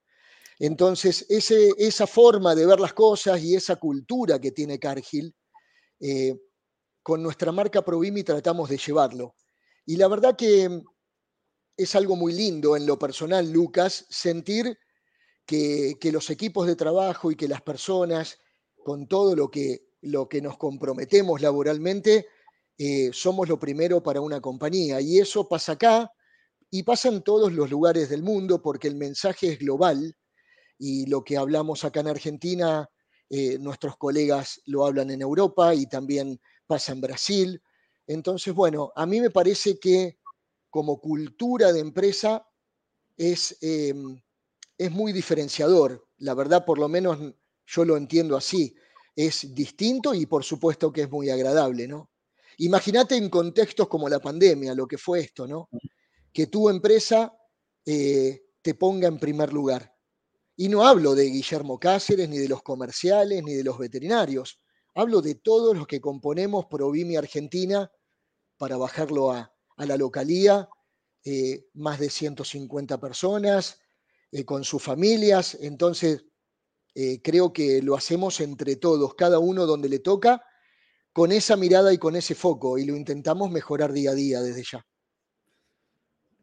Entonces, 0.60 1.26
esa 1.30 2.08
forma 2.08 2.56
de 2.56 2.66
ver 2.66 2.80
las 2.80 2.94
cosas 2.94 3.42
y 3.44 3.56
esa 3.56 3.76
cultura 3.76 4.40
que 4.40 4.52
tiene 4.52 4.80
Cargill, 4.80 5.36
eh, 6.00 6.36
con 7.04 7.22
nuestra 7.22 7.52
marca 7.52 7.84
Provimi 7.84 8.24
tratamos 8.24 8.70
de 8.70 8.78
llevarlo. 8.78 9.36
Y 9.86 9.98
la 9.98 10.08
verdad 10.08 10.36
que 10.36 10.82
es 11.78 11.96
algo 11.96 12.16
muy 12.16 12.34
lindo 12.34 12.76
en 12.76 12.86
lo 12.86 12.98
personal, 12.98 13.52
Lucas, 13.52 14.06
sentir 14.10 14.78
que, 15.46 15.98
los 16.12 16.30
equipos 16.30 16.68
de 16.68 16.76
trabajo 16.76 17.32
y 17.32 17.36
que 17.36 17.48
las 17.48 17.62
personas, 17.62 18.40
con 18.84 19.08
todo 19.08 19.36
lo 19.36 19.52
que, 19.52 19.90
lo 20.02 20.28
que 20.30 20.42
nos 20.42 20.58
comprometemos 20.58 21.42
laboralmente, 21.42 22.28
eh, 22.78 23.10
somos 23.14 23.48
lo 23.48 23.60
primero 23.60 24.02
para 24.02 24.22
una 24.22 24.42
compañía. 24.42 25.02
Y 25.02 25.20
eso 25.20 25.48
pasa 25.48 25.74
acá 25.74 26.12
y 26.72 26.84
pasa 26.84 27.10
en 27.10 27.22
todos 27.22 27.52
los 27.52 27.70
lugares 27.70 28.10
del 28.10 28.24
mundo 28.24 28.62
porque 28.62 28.88
el 28.88 28.96
mensaje 28.96 29.54
es 29.54 29.60
global 29.60 30.16
y 30.78 31.06
lo 31.06 31.24
que 31.24 31.38
hablamos 31.38 31.84
acá 31.84 32.02
en 32.02 32.08
Argentina, 32.08 32.90
eh, 33.30 33.58
nuestros 33.60 33.98
colegas 33.98 34.62
lo 34.66 34.86
hablan 34.86 35.10
en 35.10 35.22
Europa 35.22 35.74
y 35.74 35.88
también 35.88 36.40
pasa 36.68 36.92
en 36.92 37.02
Brasil. 37.02 37.62
Entonces, 38.08 38.54
bueno, 38.54 38.92
a 38.96 39.06
mí 39.06 39.20
me 39.20 39.32
parece 39.32 39.80
que 39.80 40.20
como 40.70 41.00
cultura 41.00 41.72
de 41.72 41.80
empresa 41.80 42.48
es, 43.18 43.58
em, 43.62 44.22
es 44.78 44.92
muy 44.92 45.14
diferenciador. 45.14 46.08
La 46.18 46.34
verdad, 46.34 46.66
por 46.66 46.78
lo 46.78 46.88
menos 46.88 47.18
yo 47.66 47.86
lo 47.86 47.98
entiendo 47.98 48.38
así. 48.38 48.76
Es 49.16 49.56
distinto 49.56 50.14
y 50.14 50.26
por 50.26 50.44
supuesto 50.44 50.92
que 50.92 51.04
es 51.04 51.10
muy 51.10 51.30
agradable, 51.30 51.88
¿no? 51.88 52.12
Imagínate 52.58 53.16
en 53.16 53.30
contextos 53.30 53.88
como 53.88 54.08
la 54.10 54.20
pandemia, 54.20 54.76
lo 54.76 54.88
que 54.88 54.98
fue 54.98 55.22
esto, 55.22 55.48
¿no? 55.48 55.70
Que 56.32 56.48
tu 56.48 56.70
empresa 56.70 57.34
eh, 57.86 58.44
te 58.62 58.76
ponga 58.76 59.08
en 59.08 59.20
primer 59.20 59.54
lugar. 59.54 59.95
Y 60.58 60.70
no 60.70 60.86
hablo 60.86 61.16
de 61.16 61.26
Guillermo 61.26 61.80
Cáceres, 61.80 62.30
ni 62.30 62.38
de 62.38 62.48
los 62.48 62.64
comerciales, 62.64 63.44
ni 63.44 63.54
de 63.54 63.64
los 63.64 63.78
veterinarios. 63.78 64.62
Hablo 64.94 65.22
de 65.22 65.36
todos 65.36 65.76
los 65.76 65.86
que 65.86 66.00
componemos 66.00 66.66
Provimi 66.68 67.18
Argentina 67.18 67.92
para 68.58 68.78
bajarlo 68.78 69.32
a, 69.32 69.52
la 69.78 69.98
localía, 69.98 70.70
eh, 71.26 71.66
más 71.74 72.00
de 72.00 72.10
150 72.10 72.98
personas, 73.02 73.80
eh, 74.32 74.46
con 74.46 74.64
sus 74.64 74.82
familias. 74.82 75.58
Entonces, 75.60 76.24
eh, 76.94 77.22
creo 77.22 77.52
que 77.52 77.82
lo 77.82 77.96
hacemos 77.96 78.40
entre 78.40 78.78
todos, 78.78 79.16
cada 79.16 79.40
uno 79.40 79.66
donde 79.66 79.90
le 79.90 80.00
toca, 80.00 80.42
con 81.12 81.34
esa 81.34 81.58
mirada 81.58 81.92
y 81.92 81.98
con 81.98 82.16
ese 82.16 82.36
foco, 82.36 82.78
y 82.78 82.86
lo 82.86 82.96
intentamos 82.96 83.52
mejorar 83.52 83.92
día 83.92 84.12
a 84.12 84.16
día 84.16 84.42
desde 84.42 84.64
ya. 84.64 84.86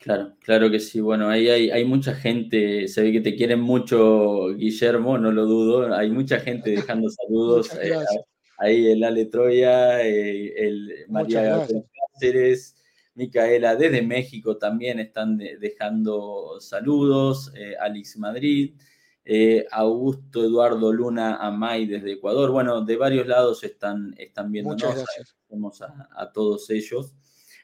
Claro, 0.02 0.34
claro 0.40 0.68
que 0.68 0.80
sí. 0.80 1.00
Bueno, 1.00 1.28
ahí 1.28 1.48
hay, 1.48 1.84
mucha 1.84 2.12
gente, 2.12 2.88
se 2.88 3.02
ve 3.02 3.12
que 3.12 3.20
te 3.20 3.36
quieren 3.36 3.60
mucho, 3.60 4.48
Guillermo, 4.48 5.16
no 5.16 5.30
lo 5.30 5.46
dudo. 5.46 5.94
Hay 5.94 6.10
mucha 6.10 6.40
gente 6.40 6.70
dejando 6.70 7.08
saludos. 7.28 7.70
ahí 8.58 8.90
el 8.90 9.04
Ale 9.04 9.26
Troya, 9.26 10.02
eh, 10.02 10.54
el 10.56 11.06
María 11.08 11.64
Cáceres, 12.14 12.74
Micaela 13.14 13.76
desde 13.76 14.02
México 14.02 14.56
también 14.56 14.98
están 14.98 15.38
dejando 15.38 16.56
saludos, 16.58 17.52
eh, 17.54 17.76
Alex 17.78 18.16
Madrid, 18.16 18.74
eh, 19.24 19.66
Augusto 19.70 20.42
Eduardo 20.42 20.92
Luna 20.92 21.36
Amay 21.36 21.86
desde 21.86 22.14
Ecuador. 22.14 22.50
Bueno, 22.50 22.84
de 22.84 22.96
varios 22.96 23.28
lados 23.28 23.62
están, 23.62 24.16
están 24.18 24.50
viendo. 24.50 24.70
Muchas 24.70 24.96
gracias. 24.96 25.36
A, 25.82 26.22
a 26.22 26.32
todos 26.32 26.68
ellos, 26.70 27.14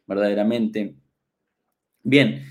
verdaderamente. 0.07 0.95
Bien, 2.11 2.43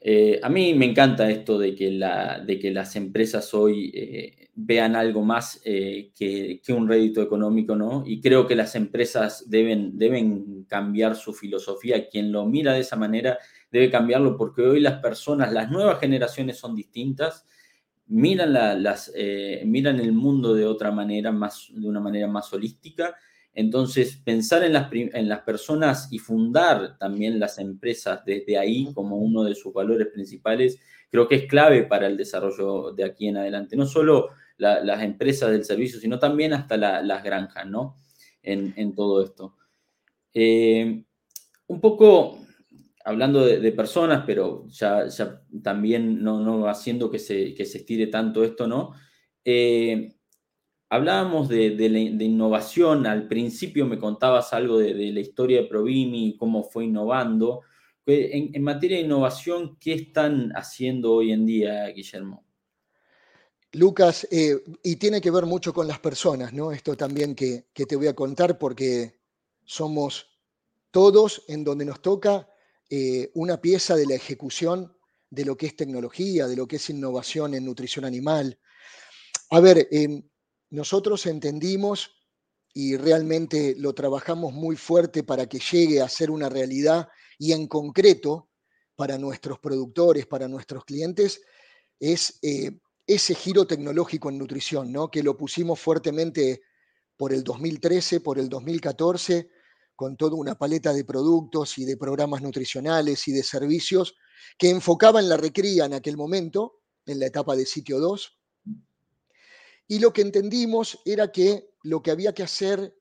eh, 0.00 0.40
a 0.42 0.48
mí 0.48 0.72
me 0.72 0.86
encanta 0.86 1.30
esto 1.30 1.58
de 1.58 1.74
que, 1.74 1.90
las 1.90 2.96
empresas 2.96 3.52
hoy 3.52 3.92
eh, 3.92 4.48
vean 4.54 4.96
algo 4.96 5.22
más 5.22 5.60
eh, 5.62 6.10
que, 6.16 6.62
un 6.72 6.88
rédito 6.88 7.20
económico, 7.20 7.76
¿no? 7.76 8.02
Y 8.06 8.18
creo 8.22 8.46
que 8.46 8.56
las 8.56 8.74
empresas 8.76 9.44
deben, 9.46 10.64
cambiar 10.68 11.16
su 11.16 11.34
filosofía. 11.34 12.08
Quien 12.08 12.32
lo 12.32 12.46
mira 12.46 12.72
de 12.72 12.80
esa 12.80 12.96
manera 12.96 13.36
debe 13.70 13.90
cambiarlo 13.90 14.38
porque 14.38 14.62
hoy 14.62 14.80
las 14.80 15.02
personas, 15.02 15.52
las 15.52 15.70
nuevas 15.70 16.00
generaciones 16.00 16.56
son 16.56 16.74
distintas, 16.74 17.44
miran, 18.06 20.00
el 20.00 20.12
mundo 20.14 20.54
de 20.54 20.64
otra 20.64 20.90
manera, 20.92 21.30
de 21.30 21.86
una 21.86 22.00
manera 22.00 22.26
más 22.26 22.50
holística 22.54 23.14
entonces, 23.58 24.14
pensar 24.24 24.62
en 24.62 24.72
las, 24.72 24.88
en 24.92 25.28
las 25.28 25.40
personas 25.40 26.06
y 26.12 26.20
fundar 26.20 26.96
también 26.96 27.40
las 27.40 27.58
empresas 27.58 28.24
desde 28.24 28.56
ahí 28.56 28.88
como 28.94 29.16
uno 29.16 29.42
de 29.42 29.56
sus 29.56 29.72
valores 29.72 30.06
principales, 30.14 30.78
creo 31.10 31.26
que 31.26 31.34
es 31.34 31.46
clave 31.46 31.82
para 31.82 32.06
el 32.06 32.16
desarrollo 32.16 32.92
de 32.92 33.02
aquí 33.02 33.26
en 33.26 33.38
adelante. 33.38 33.74
No 33.74 33.84
solo 33.84 34.28
las 34.58 35.02
empresas 35.02 35.50
del 35.50 35.64
servicio, 35.64 35.98
sino 35.98 36.20
también 36.20 36.52
hasta 36.52 36.76
las 36.76 37.24
granjas, 37.24 37.66
¿no? 37.66 37.96
En, 38.44 38.94
todo 38.94 39.24
esto. 39.24 39.56
Eh, 40.32 41.02
un 41.66 41.80
poco 41.80 42.38
hablando 43.04 43.44
de, 43.44 43.72
personas, 43.72 44.22
pero 44.24 44.68
ya, 44.68 45.08
también 45.64 46.22
no, 46.22 46.38
no 46.38 46.68
haciendo 46.68 47.10
que 47.10 47.18
se, 47.18 47.54
que 47.54 47.64
se 47.64 47.78
estire 47.78 48.06
tanto 48.06 48.44
esto, 48.44 48.68
¿no? 48.68 48.92
Eh, 49.44 50.14
Hablábamos 50.90 51.48
de, 51.48 51.66
innovación, 52.20 53.06
al 53.06 53.28
principio 53.28 53.84
me 53.84 53.98
contabas 53.98 54.54
algo 54.54 54.78
de, 54.78 54.94
la 55.12 55.20
historia 55.20 55.60
de 55.60 55.68
Provimi 55.68 56.28
y 56.28 56.36
cómo 56.36 56.64
fue 56.64 56.86
innovando. 56.86 57.60
En, 58.06 58.62
materia 58.62 58.96
de 58.96 59.04
innovación, 59.04 59.76
¿qué 59.78 59.92
están 59.92 60.50
haciendo 60.56 61.12
hoy 61.12 61.32
en 61.32 61.44
día, 61.44 61.86
Guillermo? 61.88 62.46
Lucas, 63.72 64.26
eh, 64.30 64.56
y 64.82 64.96
tiene 64.96 65.20
que 65.20 65.30
ver 65.30 65.44
mucho 65.44 65.74
con 65.74 65.86
las 65.86 65.98
personas, 65.98 66.54
¿no? 66.54 66.72
Esto 66.72 66.96
también 66.96 67.34
que, 67.34 67.66
te 67.74 67.96
voy 67.96 68.06
a 68.06 68.14
contar 68.14 68.56
porque 68.56 69.20
somos 69.66 70.38
todos 70.90 71.44
en 71.48 71.64
donde 71.64 71.84
nos 71.84 72.00
toca 72.00 72.48
eh, 72.88 73.30
una 73.34 73.60
pieza 73.60 73.94
de 73.94 74.06
la 74.06 74.14
ejecución 74.14 74.96
de 75.28 75.44
lo 75.44 75.58
que 75.58 75.66
es 75.66 75.76
tecnología, 75.76 76.46
de 76.46 76.56
lo 76.56 76.66
que 76.66 76.76
es 76.76 76.88
innovación 76.88 77.52
en 77.52 77.66
nutrición 77.66 78.06
animal. 78.06 78.58
A 79.50 79.60
ver, 79.60 79.86
eh, 79.90 80.22
nosotros 80.70 81.26
entendimos 81.26 82.10
y 82.74 82.96
realmente 82.96 83.74
lo 83.78 83.94
trabajamos 83.94 84.52
muy 84.52 84.76
fuerte 84.76 85.24
para 85.24 85.48
que 85.48 85.58
llegue 85.58 86.00
a 86.00 86.08
ser 86.08 86.30
una 86.30 86.48
realidad 86.48 87.08
y 87.38 87.52
en 87.52 87.66
concreto 87.66 88.50
para 88.94 89.16
nuestros 89.18 89.58
productores, 89.58 90.26
para 90.26 90.48
nuestros 90.48 90.84
clientes, 90.84 91.40
es 91.98 92.38
eh, 92.42 92.78
ese 93.06 93.34
giro 93.34 93.66
tecnológico 93.66 94.28
en 94.28 94.38
nutrición, 94.38 94.92
¿no? 94.92 95.10
que 95.10 95.22
lo 95.22 95.36
pusimos 95.36 95.80
fuertemente 95.80 96.62
por 97.16 97.32
el 97.32 97.42
2013, 97.42 98.20
por 98.20 98.38
el 98.38 98.48
2014, 98.48 99.48
con 99.96 100.16
toda 100.16 100.36
una 100.36 100.56
paleta 100.56 100.92
de 100.92 101.04
productos 101.04 101.78
y 101.78 101.84
de 101.84 101.96
programas 101.96 102.42
nutricionales 102.42 103.26
y 103.26 103.32
de 103.32 103.42
servicios 103.42 104.14
que 104.56 104.70
enfocaban 104.70 105.28
la 105.28 105.36
recría 105.36 105.86
en 105.86 105.94
aquel 105.94 106.16
momento, 106.16 106.82
en 107.06 107.18
la 107.18 107.26
etapa 107.26 107.56
de 107.56 107.66
sitio 107.66 107.98
2, 107.98 108.37
y 109.88 109.98
lo 109.98 110.12
que 110.12 110.20
entendimos 110.20 111.00
era 111.04 111.32
que 111.32 111.70
lo 111.82 112.02
que 112.02 112.10
había 112.10 112.34
que 112.34 112.42
hacer 112.42 112.94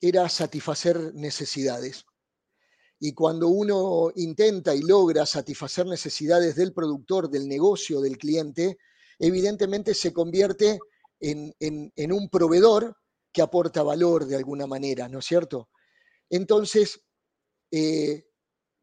era 0.00 0.28
satisfacer 0.28 1.14
necesidades. 1.14 2.04
Y 3.00 3.14
cuando 3.14 3.48
uno 3.48 4.12
intenta 4.14 4.74
y 4.74 4.82
logra 4.82 5.24
satisfacer 5.24 5.86
necesidades 5.86 6.54
del 6.54 6.74
productor, 6.74 7.30
del 7.30 7.48
negocio, 7.48 8.00
del 8.02 8.18
cliente, 8.18 8.78
evidentemente 9.18 9.94
se 9.94 10.12
convierte 10.12 10.78
en, 11.18 12.12
un 12.12 12.28
proveedor 12.28 12.96
que 13.32 13.42
aporta 13.42 13.82
valor 13.82 14.26
de 14.26 14.36
alguna 14.36 14.66
manera, 14.66 15.08
¿no 15.08 15.20
es 15.20 15.24
cierto? 15.24 15.70
Entonces, 16.28 17.00
eh, 17.70 18.26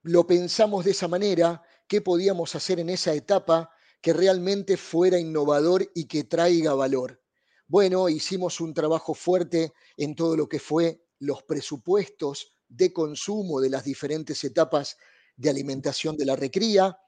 lo 0.01 0.25
pensamos 0.25 0.85
de 0.85 0.91
esa 0.91 1.07
manera, 1.07 1.61
qué 1.87 2.01
podíamos 2.01 2.55
hacer 2.55 2.79
en 2.79 2.89
esa 2.89 3.13
etapa 3.13 3.69
que 4.01 4.13
realmente 4.13 4.77
fuera 4.77 5.19
innovador 5.19 5.89
y 5.93 6.05
que 6.05 6.23
traiga 6.23 6.73
valor. 6.73 7.20
Bueno, 7.71 8.09
hicimos 8.09 8.59
un 8.59 8.73
trabajo 8.73 9.13
fuerte 9.13 9.71
en 9.95 10.13
todo 10.13 10.35
lo 10.35 10.49
que 10.49 10.59
fue 10.59 11.05
los 11.19 11.43
presupuestos 11.43 12.51
de 12.67 12.91
consumo 12.91 13.61
de 13.61 13.69
las 13.69 13.85
diferentes 13.85 14.43
etapas 14.43 14.97
de 15.37 15.51
alimentación 15.51 16.17
de 16.17 16.25
la 16.25 16.35
recría. 16.35 16.99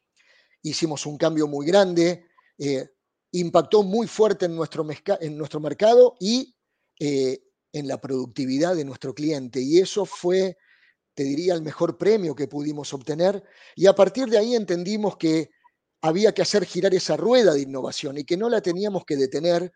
Hicimos 0.62 1.06
un 1.06 1.18
cambio 1.18 1.50
muy 1.50 1.68
grande, 1.68 2.28
eh, 2.58 2.88
impactó 3.34 3.84
muy 3.84 4.08
fuerte 4.08 4.46
en 4.46 4.56
nuestro, 4.56 4.88
en 5.20 5.38
nuestro 5.38 5.60
mercado 5.60 6.16
y 6.22 6.56
eh, 6.98 7.44
en 7.74 7.86
la 7.86 8.00
productividad 8.00 8.74
de 8.74 8.86
nuestro 8.86 9.14
cliente. 9.14 9.60
Y 9.60 9.80
eso 9.80 10.06
fue, 10.06 10.58
te 11.14 11.26
diría, 11.26 11.56
el 11.56 11.62
mejor 11.62 11.98
premio 11.98 12.36
que 12.36 12.48
pudimos 12.48 12.94
obtener. 12.94 13.44
Y 13.76 13.88
a 13.88 13.96
partir 13.96 14.30
de 14.30 14.38
ahí 14.38 14.56
entendimos 14.56 15.18
que 15.18 15.50
había 16.02 16.34
que 16.34 16.42
hacer 16.42 16.64
girar 16.64 16.94
esa 16.94 17.18
rueda 17.18 17.54
de 17.54 17.64
innovación 17.64 18.18
y 18.18 18.24
que 18.24 18.38
no 18.38 18.48
la 18.48 18.62
teníamos 18.62 19.04
que 19.04 19.18
detener. 19.18 19.74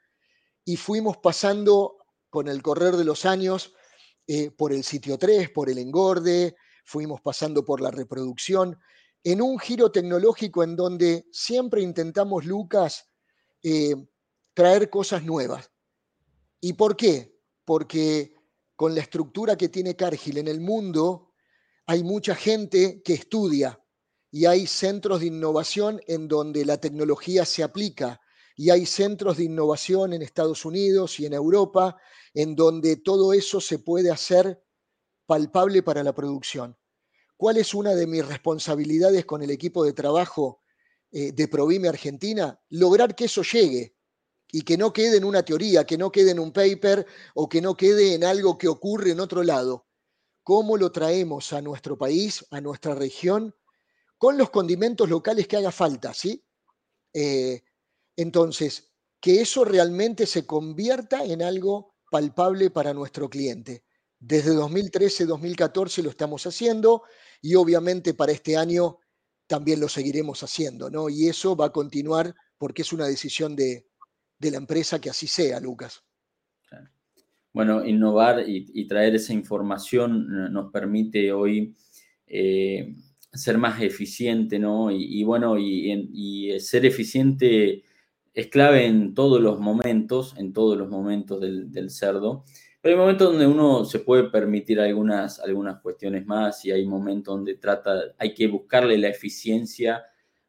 Y 0.67 0.75
fuimos 0.75 1.15
pasando 1.15 1.95
con 2.29 2.49
el 2.49 2.61
correr 2.61 2.97
de 2.97 3.05
los 3.05 3.25
años 3.25 3.73
eh, 4.27 4.51
por 4.51 4.73
el 4.73 4.83
sitio 4.83 5.17
3, 5.17 5.49
por 5.51 5.69
el 5.69 5.77
engorde, 5.77 6.57
fuimos 6.83 7.21
pasando 7.21 7.63
por 7.63 7.79
la 7.79 7.89
reproducción, 7.89 8.77
en 9.23 9.41
un 9.41 9.59
giro 9.59 9.93
tecnológico 9.93 10.63
en 10.63 10.75
donde 10.75 11.25
siempre 11.31 11.81
intentamos, 11.81 12.43
Lucas, 12.43 13.05
eh, 13.63 13.95
traer 14.53 14.89
cosas 14.89 15.23
nuevas. 15.23 15.71
¿Y 16.59 16.73
por 16.73 16.97
qué? 16.97 17.33
Porque 17.63 18.35
con 18.75 18.93
la 18.93 18.99
estructura 18.99 19.55
que 19.55 19.69
tiene 19.69 19.95
Cargill 19.95 20.39
en 20.39 20.49
el 20.49 20.59
mundo, 20.59 21.31
hay 21.85 22.03
mucha 22.03 22.35
gente 22.35 23.01
que 23.03 23.13
estudia 23.13 23.81
y 24.31 24.47
hay 24.47 24.67
centros 24.67 25.21
de 25.21 25.27
innovación 25.27 26.01
en 26.07 26.27
donde 26.27 26.65
la 26.65 26.75
tecnología 26.75 27.45
se 27.45 27.63
aplica 27.63 28.19
y 28.59 28.71
hay 28.71 28.87
centros 28.87 29.37
de 29.37 29.43
innovación 29.43 30.13
en 30.13 30.23
Estados 30.23 30.65
Unidos 30.65 31.19
y 31.19 31.27
en 31.27 31.33
Europa 31.33 31.95
en 32.33 32.55
donde 32.55 32.97
todo 32.97 33.31
eso 33.31 33.61
se 33.61 33.77
puede 33.77 34.09
hacer 34.09 34.61
palpable 35.27 35.83
para 35.83 36.03
la 36.03 36.15
producción. 36.15 36.75
¿Cuál 37.37 37.57
es 37.57 37.75
una 37.75 37.93
de 37.93 38.07
mis 38.07 38.25
responsabilidades 38.25 39.25
con 39.25 39.43
el 39.43 39.51
equipo 39.51 39.85
de 39.85 39.93
trabajo 39.93 40.63
eh, 41.11 41.33
de 41.33 41.47
Provime 41.47 41.87
Argentina? 41.87 42.59
Lograr 42.69 43.15
que 43.15 43.25
eso 43.25 43.43
llegue 43.43 43.95
y 44.51 44.63
que 44.63 44.75
no 44.75 44.91
quede 44.91 45.17
en 45.17 45.23
una 45.23 45.43
teoría, 45.43 45.83
que 45.83 45.99
no 45.99 46.11
quede 46.11 46.31
en 46.31 46.39
un 46.39 46.51
paper 46.51 47.05
o 47.35 47.47
que 47.47 47.61
no 47.61 47.77
quede 47.77 48.15
en 48.15 48.23
algo 48.23 48.57
que 48.57 48.67
ocurre 48.67 49.11
en 49.11 49.19
otro 49.19 49.43
lado. 49.43 49.85
¿Cómo 50.41 50.77
lo 50.77 50.91
traemos 50.91 51.53
a 51.53 51.61
nuestro 51.61 51.95
país, 51.95 52.43
a 52.49 52.59
nuestra 52.59 52.95
región, 52.95 53.53
con 54.17 54.35
los 54.35 54.49
condimentos 54.49 55.07
locales 55.09 55.47
que 55.47 55.57
haga 55.57 55.71
falta, 55.71 56.11
¿sí? 56.15 56.43
Eh, 57.13 57.61
entonces, 58.17 58.91
que 59.21 59.41
eso 59.41 59.63
realmente 59.63 60.25
se 60.25 60.45
convierta 60.45 61.23
en 61.23 61.41
algo 61.41 61.95
palpable 62.11 62.69
para 62.69 62.93
nuestro 62.93 63.29
cliente. 63.29 63.83
Desde 64.19 64.51
2013-2014 64.51 66.03
lo 66.03 66.09
estamos 66.09 66.45
haciendo 66.45 67.03
y 67.41 67.55
obviamente 67.55 68.13
para 68.13 68.31
este 68.31 68.57
año 68.57 68.97
también 69.45 69.79
lo 69.79 69.87
seguiremos 69.87 70.43
haciendo, 70.43 70.89
¿no? 70.89 71.09
Y 71.09 71.27
eso 71.27 71.55
va 71.55 71.67
a 71.67 71.71
continuar 71.71 72.35
porque 72.57 72.81
es 72.81 72.91
una 72.91 73.05
decisión 73.05 73.55
de, 73.55 73.85
la 74.39 74.57
empresa 74.57 74.99
que 74.99 75.09
así 75.09 75.27
sea, 75.27 75.59
Lucas. 75.59 76.03
Bueno, 77.53 77.83
innovar 77.85 78.43
y, 78.47 78.87
traer 78.87 79.15
esa 79.15 79.33
información 79.33 80.53
nos 80.53 80.71
permite 80.71 81.31
hoy 81.31 81.75
eh, 82.27 82.95
ser 83.33 83.57
más 83.57 83.81
eficiente, 83.81 84.59
¿no? 84.59 84.91
Y, 84.91 85.23
bueno, 85.23 85.57
y, 85.57 86.59
ser 86.59 86.85
eficiente 86.85 87.83
es 88.37 88.49
clave 88.49 88.85
en 88.85 89.15
todos 89.15 89.41
los 89.41 89.59
momentos, 89.59 90.35
en 90.37 90.53
todos 90.53 90.77
los 90.77 90.87
momentos 90.89 91.41
del 91.41 91.89
cerdo. 91.89 92.45
Pero 92.79 92.93
hay 92.93 92.99
momentos 92.99 93.31
donde 93.31 93.47
uno 93.47 93.83
se 93.83 93.97
puede 93.97 94.25
permitir 94.25 94.79
algunas, 94.79 95.39
algunas 95.39 95.81
cuestiones 95.81 96.23
más 96.27 96.63
y 96.63 96.69
hay 96.69 96.85
momentos 96.85 97.35
donde 97.35 97.55
trata, 97.55 97.99
hay 98.19 98.35
que 98.35 98.45
buscarle 98.45 98.95
la 98.99 99.07
eficiencia 99.07 100.03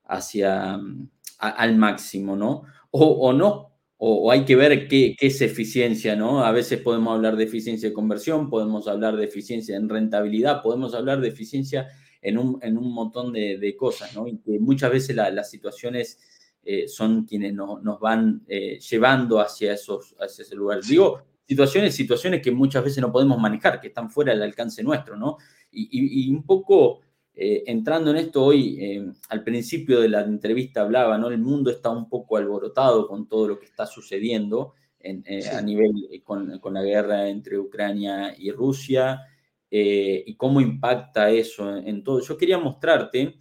hacia 0.04 0.78
al 1.38 1.76
máximo, 1.76 2.36
¿no? 2.36 2.64
O, 2.90 3.32
no, 3.32 3.70
o, 3.96 4.30
hay 4.30 4.44
que 4.44 4.56
ver 4.56 4.86
qué, 4.86 5.16
es 5.18 5.40
eficiencia, 5.40 6.14
¿no? 6.14 6.44
A 6.44 6.52
veces 6.52 6.82
podemos 6.82 7.14
hablar 7.14 7.36
de 7.36 7.44
eficiencia 7.44 7.88
de 7.88 7.94
conversión, 7.94 8.50
podemos 8.50 8.86
hablar 8.86 9.16
de 9.16 9.24
eficiencia 9.24 9.78
en 9.78 9.88
rentabilidad, 9.88 10.62
podemos 10.62 10.94
hablar 10.94 11.22
de 11.22 11.28
eficiencia 11.28 11.88
en 12.20 12.36
un, 12.36 12.58
en 12.60 12.76
un 12.76 12.92
montón 12.92 13.32
de, 13.32 13.74
cosas, 13.78 14.14
¿no? 14.14 14.28
Y 14.28 14.36
que 14.40 14.60
muchas 14.60 14.92
veces 14.92 15.16
las 15.16 15.50
situaciones 15.50 16.18
eh, 16.70 16.86
son 16.86 17.24
quienes 17.24 17.54
nos 17.54 17.98
van 17.98 18.42
eh, 18.46 18.78
llevando 18.78 19.40
hacia 19.40 19.72
esos, 19.72 20.14
hacia 20.20 20.42
ese 20.42 20.54
lugar. 20.54 20.82
Digo, 20.82 21.22
situaciones, 21.48 21.94
situaciones 21.94 22.42
que 22.42 22.50
muchas 22.50 22.84
veces 22.84 23.00
no 23.00 23.10
podemos 23.10 23.40
manejar, 23.40 23.80
que 23.80 23.88
están 23.88 24.10
fuera 24.10 24.34
del 24.34 24.42
alcance 24.42 24.82
nuestro, 24.82 25.16
¿no? 25.16 25.38
Y, 25.70 26.30
un 26.30 26.44
poco 26.44 27.00
eh, 27.34 27.64
entrando 27.66 28.10
en 28.10 28.18
esto 28.18 28.44
hoy, 28.44 28.76
eh, 28.78 29.12
al 29.30 29.42
principio 29.44 29.98
de 30.00 30.10
la 30.10 30.20
entrevista 30.20 30.82
hablaba, 30.82 31.16
¿no? 31.16 31.30
El 31.30 31.38
mundo 31.38 31.70
está 31.70 31.88
un 31.88 32.06
poco 32.06 32.36
alborotado 32.36 33.08
con 33.08 33.26
todo 33.26 33.48
lo 33.48 33.58
que 33.58 33.64
está 33.64 33.86
sucediendo 33.86 34.74
eh, 35.00 35.48
a 35.50 35.62
nivel 35.62 36.20
con, 36.22 36.58
con, 36.58 36.74
la 36.74 36.82
guerra 36.82 37.30
entre 37.30 37.58
Ucrania 37.58 38.34
y 38.36 38.50
Rusia 38.50 39.22
y 39.70 40.34
cómo 40.36 40.60
impacta 40.60 41.30
eso 41.30 41.74
en, 41.78 42.04
todo. 42.04 42.20
Yo 42.20 42.36
quería 42.36 42.58
mostrarte 42.58 43.36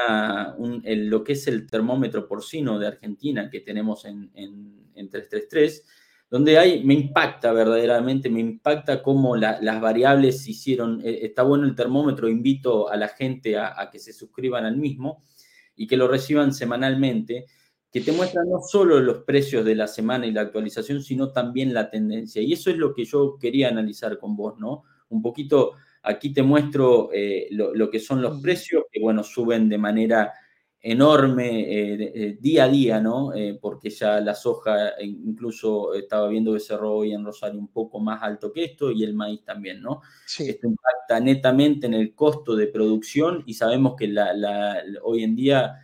lo 0.00 1.24
que 1.24 1.32
es 1.32 1.46
el 1.46 1.66
termómetro 1.66 2.28
porcino 2.28 2.78
de 2.78 2.86
Argentina 2.86 3.48
que 3.50 3.60
tenemos 3.60 4.04
en, 4.04 4.30
en, 4.34 4.90
en 4.94 5.10
333 5.10 5.84
donde 6.28 6.58
hay, 6.58 6.82
me 6.84 6.94
impacta 6.94 7.52
verdaderamente, 7.52 8.28
me 8.28 8.40
impacta 8.40 9.02
cómo 9.02 9.36
las 9.36 9.80
variables 9.80 10.46
hicieron, 10.48 11.00
eh, 11.04 11.20
está 11.22 11.42
bueno 11.42 11.64
el 11.66 11.76
termómetro, 11.76 12.28
invito 12.28 12.88
a 12.88 12.96
la 12.96 13.08
gente 13.08 13.56
a, 13.56 13.88
que 13.92 13.98
se 13.98 14.12
suscriban 14.12 14.64
al 14.64 14.76
mismo 14.76 15.22
y 15.76 15.86
que 15.86 15.96
lo 15.96 16.08
reciban 16.08 16.52
semanalmente, 16.52 17.46
que 17.92 18.00
te 18.00 18.10
muestra 18.10 18.42
no 18.44 18.60
solo 18.60 18.98
los 19.00 19.18
precios 19.18 19.64
de 19.64 19.76
la 19.76 19.86
semana 19.86 20.26
y 20.26 20.32
la 20.32 20.40
actualización, 20.40 21.02
sino 21.02 21.30
también 21.30 21.72
la 21.72 21.90
tendencia. 21.90 22.42
Y 22.42 22.52
eso 22.52 22.70
es 22.70 22.76
lo 22.76 22.92
que 22.92 23.04
yo 23.04 23.38
quería 23.40 23.68
analizar 23.68 24.18
con 24.18 24.36
vos, 24.36 24.58
¿no? 24.58 24.82
Un 25.08 25.22
poquito, 25.22 25.74
aquí 26.06 26.32
te 26.32 26.42
muestro 26.42 27.10
eh, 27.12 27.48
lo, 27.50 27.90
que 27.90 28.00
son 28.00 28.22
los 28.22 28.40
precios, 28.40 28.84
que 28.90 29.00
bueno, 29.00 29.22
suben 29.22 29.68
de 29.68 29.78
manera 29.78 30.32
enorme 30.88 31.62
eh, 31.62 32.12
eh, 32.14 32.38
día 32.40 32.64
a 32.64 32.68
día, 32.68 33.00
¿no? 33.00 33.34
Eh, 33.34 33.58
porque 33.60 33.90
ya 33.90 34.20
la 34.20 34.36
soja, 34.36 34.92
incluso 35.00 35.94
estaba 35.94 36.28
viendo 36.28 36.52
que 36.52 36.60
cerró 36.60 36.94
hoy 36.94 37.12
en 37.12 37.24
Rosario 37.24 37.58
un 37.58 37.72
poco 37.72 37.98
más 37.98 38.22
alto 38.22 38.52
que 38.52 38.64
esto 38.64 38.92
y 38.92 39.02
el 39.02 39.12
maíz 39.12 39.42
también, 39.44 39.82
¿no? 39.82 40.02
Esto 40.38 40.68
impacta 40.68 41.18
netamente 41.18 41.88
en 41.88 41.94
el 41.94 42.14
costo 42.14 42.54
de 42.54 42.68
producción 42.68 43.42
y 43.46 43.54
sabemos 43.54 43.96
que 43.98 44.06
la, 44.06 44.80
hoy 45.02 45.24
en 45.24 45.34
día 45.34 45.74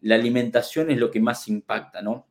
la 0.00 0.14
alimentación 0.14 0.92
es 0.92 0.98
lo 0.98 1.10
que 1.10 1.18
más 1.18 1.48
impacta, 1.48 2.00
¿no? 2.00 2.28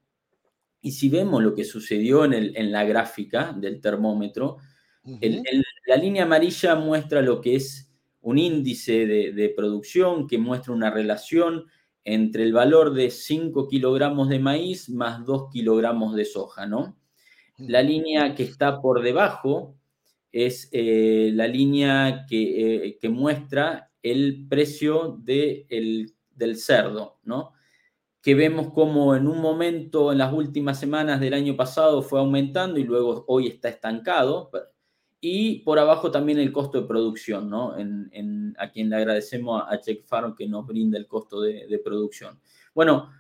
Y 0.79 0.93
si 0.93 1.09
vemos 1.09 1.43
lo 1.43 1.53
que 1.53 1.65
sucedió 1.65 2.23
en, 2.23 2.33
el, 2.33 2.55
en 2.55 2.71
la 2.71 2.85
gráfica 2.85 3.51
del 3.51 3.81
termómetro, 3.81 4.57
la 5.03 5.95
línea 5.97 6.23
amarilla 6.23 6.75
muestra 6.75 7.21
lo 7.21 7.41
que 7.41 7.55
es 7.55 7.91
un 8.21 8.37
índice 8.37 9.05
de, 9.07 9.31
de 9.31 9.49
producción 9.49 10.27
que 10.27 10.37
muestra 10.37 10.73
una 10.73 10.91
relación 10.91 11.65
entre 12.03 12.43
el 12.43 12.53
valor 12.53 12.93
de 12.93 13.09
5 13.09 13.67
kilogramos 13.67 14.29
de 14.29 14.39
maíz 14.39 14.89
más 14.89 15.25
2 15.25 15.49
kilogramos 15.51 16.15
de 16.15 16.25
soja, 16.25 16.65
¿no? 16.65 16.97
La 17.57 17.83
línea 17.83 18.33
que 18.33 18.43
está 18.43 18.81
por 18.81 19.01
debajo 19.03 19.75
es 20.31 20.69
eh, 20.71 21.31
la 21.33 21.47
línea 21.47 22.25
que, 22.27 22.97
eh, 23.01 23.09
muestra 23.09 23.91
el 24.01 24.47
precio 24.49 25.19
del 25.21 26.07
cerdo, 26.55 27.19
¿no? 27.23 27.53
Que 28.21 28.33
vemos 28.33 28.73
como 28.73 29.15
en 29.15 29.27
un 29.27 29.39
momento, 29.39 30.11
en 30.11 30.19
las 30.19 30.33
últimas 30.33 30.79
semanas 30.79 31.19
del 31.19 31.33
año 31.33 31.55
pasado, 31.55 32.01
fue 32.01 32.19
aumentando 32.19 32.79
y 32.79 32.83
luego 32.83 33.25
hoy 33.27 33.47
está 33.47 33.69
estancado, 33.69 34.49
y 35.23 35.59
por 35.59 35.77
abajo 35.77 36.09
también 36.09 36.39
el 36.39 36.51
costo 36.51 36.81
de 36.81 36.87
producción, 36.87 37.47
¿no? 37.47 37.77
En, 37.77 38.55
a 38.57 38.71
quien 38.71 38.89
le 38.89 38.95
agradecemos 38.95 39.63
a, 39.67 39.79
Check 39.79 40.03
Farm 40.03 40.35
que 40.35 40.47
nos 40.47 40.65
brinda 40.65 40.97
el 40.97 41.07
costo 41.07 41.41
de, 41.41 41.79
producción. 41.85 42.39
Bueno, 42.73 43.11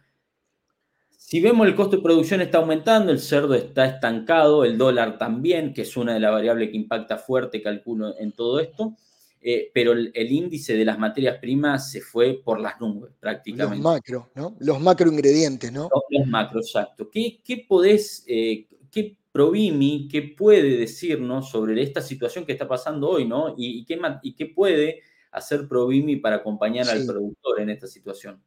si 1.15 1.39
vemos 1.39 1.67
el 1.67 1.75
costo 1.75 1.97
de 1.97 2.01
producción 2.01 2.41
está 2.41 2.57
aumentando, 2.57 3.11
el 3.11 3.19
cerdo 3.19 3.53
está 3.53 3.85
estancado, 3.85 4.65
el 4.65 4.79
dólar 4.79 5.19
también, 5.19 5.73
que 5.73 5.83
es 5.83 5.95
una 5.95 6.15
de 6.15 6.19
las 6.19 6.31
variables 6.31 6.71
que 6.71 6.77
impacta 6.77 7.17
fuerte, 7.17 7.61
calculo, 7.61 8.17
en 8.17 8.31
todo 8.31 8.59
esto, 8.59 8.97
eh, 9.39 9.69
pero 9.71 9.91
el, 9.91 10.31
índice 10.31 10.75
de 10.75 10.85
las 10.85 10.97
materias 10.97 11.37
primas 11.37 11.91
se 11.91 12.01
fue 12.01 12.41
por 12.43 12.59
las 12.59 12.81
nubes 12.81 13.13
prácticamente. 13.19 13.75
Los 13.75 13.93
macro, 13.93 14.31
¿no? 14.33 14.55
Los 14.59 14.81
macro 14.81 15.11
ingredientes, 15.11 15.71
¿no? 15.71 15.87
Los, 16.09 16.27
macro, 16.27 16.59
exacto. 16.61 17.09
¿Qué, 17.11 17.41
qué 17.43 17.63
podés, 17.67 18.23
eh, 18.27 18.67
qué 18.89 19.17
Provimi, 19.31 20.09
¿qué 20.09 20.33
puede 20.37 20.77
decirnos 20.77 21.49
sobre 21.49 21.81
esta 21.81 22.01
situación 22.01 22.45
que 22.45 22.51
está 22.51 22.67
pasando 22.67 23.09
hoy, 23.09 23.25
¿no? 23.25 23.55
Y, 23.57 23.85
qué, 23.85 23.99
y 24.23 24.35
qué, 24.35 24.47
puede 24.47 25.01
hacer 25.31 25.67
Provimi 25.67 26.17
para 26.17 26.37
acompañar 26.37 26.89
al 26.89 27.05
productor 27.05 27.61
en 27.61 27.69
esta 27.69 27.87
situación. 27.87 28.43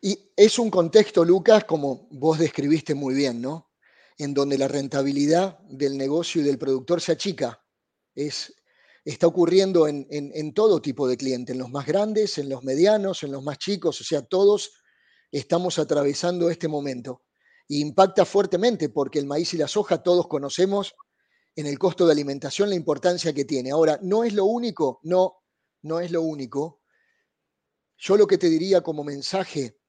Y 0.00 0.30
es 0.36 0.58
un 0.60 0.70
contexto, 0.70 1.24
Lucas, 1.24 1.64
como 1.64 2.06
vos 2.12 2.38
describiste 2.38 2.94
muy 2.94 3.14
bien, 3.14 3.42
¿no? 3.42 3.72
En 4.16 4.32
donde 4.32 4.58
la 4.58 4.68
rentabilidad 4.68 5.58
del 5.68 5.98
negocio 5.98 6.40
y 6.40 6.44
del 6.44 6.58
productor 6.58 7.00
se 7.00 7.12
achica. 7.12 7.64
Es, 8.14 8.54
está 9.04 9.26
ocurriendo 9.26 9.88
en, 9.88 10.06
en 10.10 10.54
todo 10.54 10.80
tipo 10.80 11.08
de 11.08 11.16
cliente, 11.16 11.52
en 11.52 11.58
los 11.58 11.70
más 11.70 11.86
grandes, 11.86 12.38
en 12.38 12.48
los 12.48 12.62
medianos, 12.62 13.24
en 13.24 13.32
los 13.32 13.42
más 13.42 13.58
chicos, 13.58 14.00
o 14.00 14.04
sea, 14.04 14.22
todos 14.22 14.72
estamos 15.32 15.78
atravesando 15.78 16.48
este 16.48 16.68
momento 16.68 17.22
impacta 17.68 18.24
fuertemente 18.24 18.88
porque 18.88 19.18
el 19.18 19.26
maíz 19.26 19.54
y 19.54 19.58
la 19.58 19.68
soja 19.68 20.02
todos 20.02 20.26
conocemos 20.26 20.94
en 21.54 21.66
el 21.66 21.78
costo 21.78 22.06
de 22.06 22.12
alimentación 22.12 22.68
la 22.70 22.74
importancia 22.74 23.32
que 23.32 23.44
tiene. 23.44 23.70
Ahora, 23.70 23.98
no 24.02 24.24
es 24.24 24.32
lo 24.32 24.44
único, 24.44 25.00
no, 25.02 25.42
no 25.82 26.00
es 26.00 26.10
lo 26.10 26.22
único. 26.22 26.80
Yo 27.96 28.16
lo 28.16 28.26
que 28.26 28.38
te 28.38 28.48
diría 28.48 28.80
como 28.80 29.04
mensaje 29.04 29.80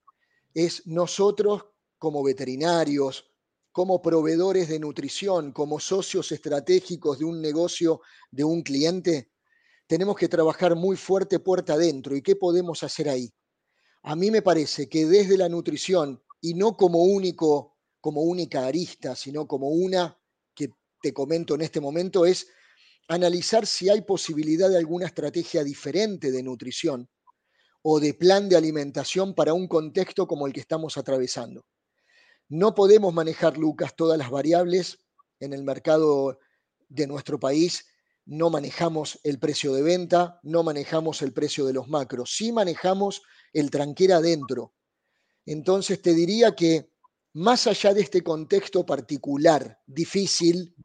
es 0.54 0.86
nosotros 0.88 1.66
como 1.98 2.24
veterinarios, 2.24 3.32
como 3.72 4.02
proveedores 4.02 4.68
de 4.68 4.80
nutrición, 4.80 5.52
como 5.52 5.80
socios 5.80 6.32
estratégicos 6.32 7.20
de 7.20 7.26
un 7.26 7.42
negocio, 7.42 8.02
de 8.32 8.44
un 8.44 8.64
cliente, 8.64 9.32
tenemos 9.90 10.16
que 10.16 10.28
trabajar 10.28 10.76
muy 10.76 10.98
fuerte 10.98 11.40
puerta 11.40 11.74
adentro. 11.74 12.16
¿Y 12.16 12.22
qué 12.22 12.36
podemos 12.36 12.84
hacer 12.84 13.10
ahí? 13.10 13.34
A 14.04 14.16
mí 14.16 14.32
me 14.32 14.42
parece 14.42 14.88
que 14.88 15.06
desde 15.06 15.38
la 15.38 15.50
nutrición 15.50 16.22
y 16.42 16.54
no 16.54 16.78
como 16.78 17.04
único, 17.04 17.78
como 18.02 18.22
única 18.22 18.66
arista, 18.66 19.16
sino 19.16 19.48
como 19.48 19.70
una 19.70 20.18
que 20.54 20.70
te 21.02 21.14
comento 21.14 21.56
en 21.56 21.62
este 21.62 21.80
momento, 21.80 22.26
es 22.26 22.48
analizar 23.08 23.66
si 23.66 23.90
hay 23.90 24.02
posibilidad 24.02 24.70
de 24.70 24.78
alguna 24.78 25.08
estrategia 25.08 25.64
diferente 25.64 26.32
de 26.32 26.44
nutrición 26.44 27.10
o 27.82 28.00
de 28.00 28.14
plan 28.14 28.50
de 28.50 28.56
alimentación 28.56 29.34
para 29.34 29.54
un 29.54 29.68
contexto 29.68 30.28
como 30.28 30.48
el 30.48 30.54
que 30.54 30.60
estamos 30.60 30.98
atravesando. 30.98 31.66
No 32.48 32.76
podemos 32.76 33.14
manejar, 33.14 33.58
Lucas, 33.58 33.96
todas 33.96 34.18
las 34.18 34.30
variables 34.30 35.00
en 35.40 35.54
el 35.54 35.64
mercado 35.64 36.40
de 36.88 37.08
nuestro 37.08 37.40
país. 37.40 37.86
No 38.26 38.50
manejamos 38.50 39.20
el 39.24 39.40
precio 39.40 39.74
de 39.74 39.82
venta, 39.82 40.40
no 40.44 40.64
manejamos 40.64 41.22
el 41.22 41.34
precio 41.34 41.66
de 41.66 41.74
los 41.74 41.88
macros, 41.88 42.36
sí 42.36 42.52
manejamos 42.52 43.22
el 43.54 43.72
tranquera 43.72 44.18
adentro, 44.18 44.74
entonces 45.46 46.02
te 46.02 46.14
diría 46.14 46.56
que 46.56 46.92
más 47.34 47.68
allá 47.68 47.94
de 47.94 48.02
este 48.02 48.24
contexto 48.24 48.86
particular, 48.86 49.80
difícil, 49.86 50.76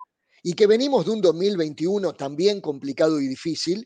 y 0.43 0.53
que 0.53 0.67
venimos 0.67 1.07
de 1.07 1.13
un 1.13 1.21
2021 1.23 2.13
también 2.15 2.61
complicado 2.61 3.21
y 3.21 3.27
difícil, 3.27 3.85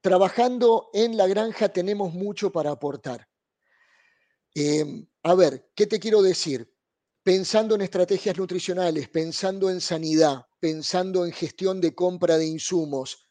trabajando 0.00 0.90
en 0.92 1.16
la 1.16 1.26
granja 1.26 1.70
tenemos 1.70 2.12
mucho 2.12 2.52
para 2.52 2.70
aportar. 2.70 3.26
Em, 4.54 5.06
a 5.24 5.34
ver, 5.34 5.70
¿qué 5.74 5.86
te 5.86 5.98
quiero 5.98 6.22
decir? 6.22 6.72
Pensando 7.24 7.74
en 7.74 7.80
estrategias 7.80 8.36
nutricionales, 8.36 9.08
pensando 9.08 9.70
en 9.70 9.80
sanidad, 9.80 10.46
pensando 10.60 11.26
en 11.26 11.32
gestión 11.32 11.80
de 11.80 11.94
compra 11.94 12.38
de 12.38 12.46
insumos, 12.46 13.28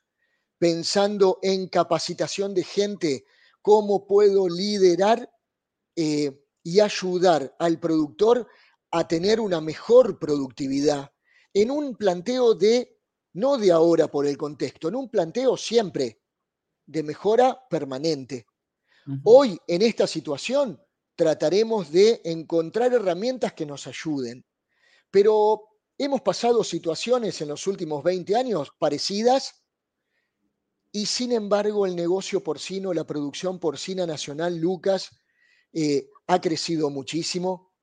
pensando 0.57 1.39
en 1.41 1.69
capacitación 1.69 2.53
de 2.53 2.63
gente, 2.63 3.25
¿cómo 3.61 4.05
puedo 4.05 4.49
liderar 4.49 5.29
eh, 5.95 6.43
y 6.63 6.79
ayudar 6.79 7.55
al 7.59 7.79
productor 7.79 8.47
a 8.91 9.07
tener 9.07 9.39
una 9.39 9.59
mejor 9.59 10.19
productividad 10.19 11.11
en 11.53 11.71
un 11.71 11.95
planteo 11.95 12.55
de, 12.55 12.99
no 13.33 13.57
de 13.57 13.71
ahora 13.71 14.07
por 14.07 14.25
el 14.25 14.37
contexto, 14.37 14.87
en 14.87 14.95
un 14.95 15.09
planteo 15.09 15.57
siempre 15.57 16.21
de 16.85 17.03
mejora 17.03 17.59
permanente. 17.69 18.45
Hoy, 19.25 19.59
en 19.67 19.81
esta 19.81 20.07
situación, 20.07 20.81
trataremos 21.15 21.91
de 21.91 22.21
encontrar 22.23 22.93
herramientas 22.93 23.53
que 23.53 23.65
nos 23.65 23.85
ayuden, 23.85 24.45
pero 25.11 25.61
hemos 25.97 26.21
pasado 26.21 26.63
situaciones 26.63 27.41
en 27.41 27.49
los 27.49 27.67
últimos 27.67 28.03
20 28.03 28.35
años 28.35 28.71
parecidas 28.79 29.63
y 30.91 31.05
sin 31.05 31.31
embargo 31.31 31.85
el 31.85 31.95
negocio 31.95 32.43
porcino, 32.43 32.93
la 32.93 33.05
producción 33.05 33.59
porcina 33.59 34.05
nacional, 34.05 34.57
Lucas, 34.57 35.11
eh, 35.73 36.09
ha 36.27 36.39
crecido 36.39 36.89
muchísimo. 36.89 37.73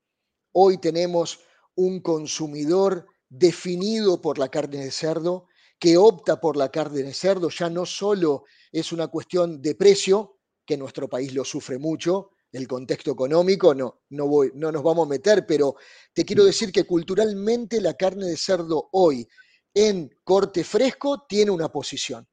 Hoy 0.53 0.77
tenemos 0.79 1.39
un 1.75 2.01
consumidor 2.01 3.05
definido 3.29 4.21
por 4.21 4.37
la 4.37 4.49
carne 4.49 4.83
de 4.85 4.91
cerdo, 4.91 5.47
que 5.79 5.97
opta 5.97 6.39
por 6.39 6.57
la 6.57 6.69
carne 6.69 7.03
de 7.03 7.13
cerdo, 7.13 7.49
ya 7.49 7.69
no 7.69 7.85
solo 7.85 8.43
es 8.71 8.91
una 8.91 9.07
cuestión 9.07 9.61
de 9.61 9.75
precio, 9.75 10.37
que 10.65 10.77
nuestro 10.77 11.09
país 11.09 11.33
lo 11.33 11.43
sufre 11.43 11.77
mucho, 11.79 12.31
el 12.51 12.67
contexto 12.67 13.11
económico, 13.11 13.73
no, 13.73 14.01
no, 14.09 14.27
voy, 14.27 14.51
no 14.53 14.71
nos 14.71 14.83
vamos 14.83 15.07
a 15.07 15.09
meter, 15.09 15.45
pero 15.47 15.75
te 16.13 16.25
quiero 16.25 16.43
decir 16.43 16.71
que 16.71 16.83
culturalmente 16.83 17.79
la 17.79 17.93
carne 17.93 18.25
de 18.25 18.37
cerdo 18.37 18.89
hoy 18.91 19.27
en 19.73 20.09
corte 20.23 20.63
fresco 20.63 21.25
tiene 21.27 21.51
una 21.51 21.71
posición 21.71 22.27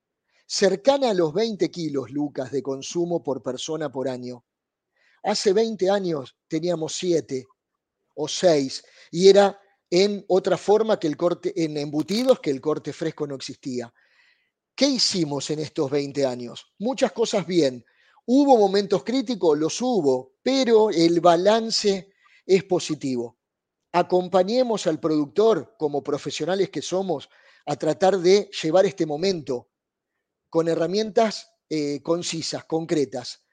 cercana 0.49 1.11
a 1.11 1.15
los 1.15 1.35
20 1.35 1.71
kilos, 1.71 2.11
Lucas, 2.11 2.51
de 2.51 2.63
consumo 2.63 3.23
por 3.23 3.43
persona 3.43 3.93
por 3.93 4.09
año. 4.09 4.45
Hace 5.23 5.53
20 5.53 5.91
años 5.91 6.37
teníamos 6.47 6.95
7 6.97 7.47
o 8.15 8.29
6 8.29 8.85
y 9.11 9.29
era 9.29 9.61
en 9.91 10.25
otra 10.29 10.57
forma 10.57 10.99
que 10.99 11.07
el 11.07 11.17
corte, 11.17 11.53
en 11.65 11.77
embutidos, 11.77 12.41
que 12.41 12.51
el 12.51 12.61
corte 12.61 12.93
fresco 12.93 13.27
no 13.27 13.35
existía. 13.35 13.93
¿Qué 14.75 14.87
hicimos 14.87 15.51
en 15.51 15.61
estos 15.61 15.91
20 15.91 16.27
años? 16.27 16.73
Muchas 16.79 17.13
cosas 17.13 17.47
bien. 17.47 17.85
¿Hubo 18.27 18.57
momentos 18.59 19.03
críticos? 19.03 19.59
Los 19.59 19.81
hubo, 19.81 20.35
pero 20.43 20.91
el 20.91 21.21
balance 21.21 22.13
es 22.45 22.65
positivo. 22.65 23.39
Acompañemos 23.93 24.87
al 24.87 25.01
productor, 25.01 25.75
como 25.79 26.03
profesionales 26.03 26.69
que 26.71 26.83
somos, 26.83 27.29
a 27.67 27.77
tratar 27.77 28.19
de 28.19 28.51
llevar 28.63 28.87
este 28.87 29.07
momento 29.07 29.71
con 30.51 30.69
herramientas 30.69 31.51
eh, 31.69 32.01
concisas, 32.03 32.65
concretas 32.65 33.48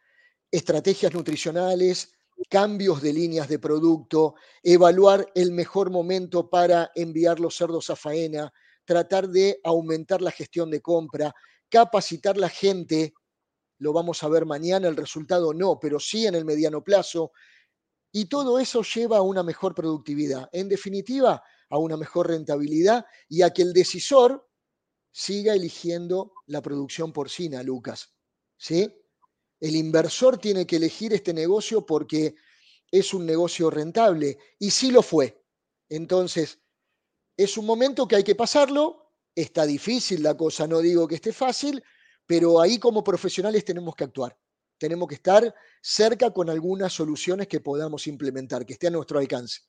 estrategias 0.55 1.13
nutricionales, 1.13 2.13
cambios 2.49 3.01
de 3.01 3.11
líneas 3.11 3.49
de 3.49 3.59
producto, 3.59 4.35
evaluar 4.63 5.29
el 5.35 5.51
mejor 5.51 5.91
momento 5.91 6.49
para 6.49 6.91
enviar 6.95 7.41
los 7.41 7.55
cerdos 7.57 7.89
a 7.89 7.95
faena, 7.95 8.53
tratar 8.85 9.27
de 9.27 9.59
aumentar 9.63 10.21
la 10.21 10.31
gestión 10.31 10.71
de 10.71 10.81
compra, 10.81 11.33
capacitar 11.69 12.37
la 12.37 12.47
gente, 12.47 13.13
lo 13.79 13.91
vamos 13.91 14.23
a 14.23 14.29
ver 14.29 14.45
mañana, 14.45 14.87
el 14.87 14.95
resultado 14.95 15.53
no, 15.53 15.77
pero 15.77 15.99
sí 15.99 16.25
en 16.25 16.35
el 16.35 16.45
mediano 16.45 16.81
plazo, 16.81 17.31
y 18.13 18.25
todo 18.25 18.57
eso 18.59 18.81
lleva 18.81 19.17
a 19.17 19.21
una 19.21 19.43
mejor 19.43 19.75
productividad, 19.75 20.47
en 20.53 20.69
definitiva, 20.69 21.43
a 21.69 21.77
una 21.77 21.97
mejor 21.97 22.29
rentabilidad 22.29 23.05
y 23.27 23.41
a 23.41 23.51
que 23.51 23.61
el 23.61 23.73
decisor 23.73 24.47
siga 25.11 25.53
eligiendo 25.53 26.31
la 26.45 26.61
producción 26.61 27.11
porcina, 27.11 27.61
Lucas. 27.61 28.13
¿Sí? 28.57 29.04
El 29.59 29.75
inversor 29.75 30.37
tiene 30.37 30.65
que 30.65 30.75
elegir 30.75 31.13
este 31.13 31.33
negocio 31.33 31.85
porque 31.85 32.35
es 32.91 33.13
un 33.13 33.25
negocio 33.25 33.69
rentable 33.69 34.37
y 34.59 34.71
sí 34.71 34.91
lo 34.91 35.01
fue. 35.01 35.41
Entonces, 35.89 36.59
es 37.37 37.57
un 37.57 37.65
momento 37.65 38.07
que 38.07 38.15
hay 38.15 38.23
que 38.23 38.35
pasarlo, 38.35 39.11
está 39.35 39.65
difícil 39.65 40.23
la 40.23 40.35
cosa, 40.35 40.67
no 40.67 40.79
digo 40.79 41.07
que 41.07 41.15
esté 41.15 41.33
fácil, 41.33 41.83
pero 42.25 42.59
ahí 42.61 42.79
como 42.79 43.03
profesionales 43.03 43.65
tenemos 43.65 43.95
que 43.95 44.05
actuar. 44.05 44.37
Tenemos 44.77 45.07
que 45.07 45.15
estar 45.15 45.53
cerca 45.81 46.31
con 46.31 46.49
algunas 46.49 46.91
soluciones 46.93 47.47
que 47.47 47.61
podamos 47.61 48.07
implementar, 48.07 48.65
que 48.65 48.73
esté 48.73 48.87
a 48.87 48.91
nuestro 48.91 49.19
alcance. 49.19 49.61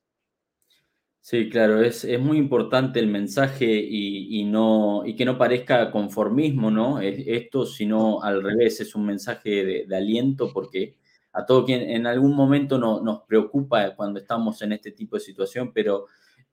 Sí, 1.29 1.51
claro, 1.51 1.83
es, 1.83 2.07
muy 2.21 2.39
importante 2.39 3.01
el 3.01 3.09
mensaje 3.09 3.67
y, 3.67 4.45
no, 4.45 5.03
y 5.05 5.17
que 5.17 5.25
no 5.25 5.37
parezca 5.37 5.91
conformismo, 5.91 6.71
¿no? 6.71 7.01
Esto, 7.01 7.67
sino 7.67 8.23
al 8.23 8.45
revés, 8.45 8.81
es 8.81 8.95
un 8.95 9.05
mensaje 9.07 9.85
de, 9.89 9.97
aliento 9.97 10.53
porque 10.53 10.95
a 11.33 11.45
todo 11.45 11.65
quien 11.65 11.83
en 11.83 12.07
algún 12.07 12.37
momento 12.37 12.79
no, 12.79 13.01
nos 13.01 13.23
preocupa 13.23 13.97
cuando 13.97 14.21
estamos 14.21 14.63
en 14.63 14.75
este 14.75 14.93
tipo 14.93 15.17
de 15.17 15.21
situación, 15.21 15.73
pero 15.73 16.07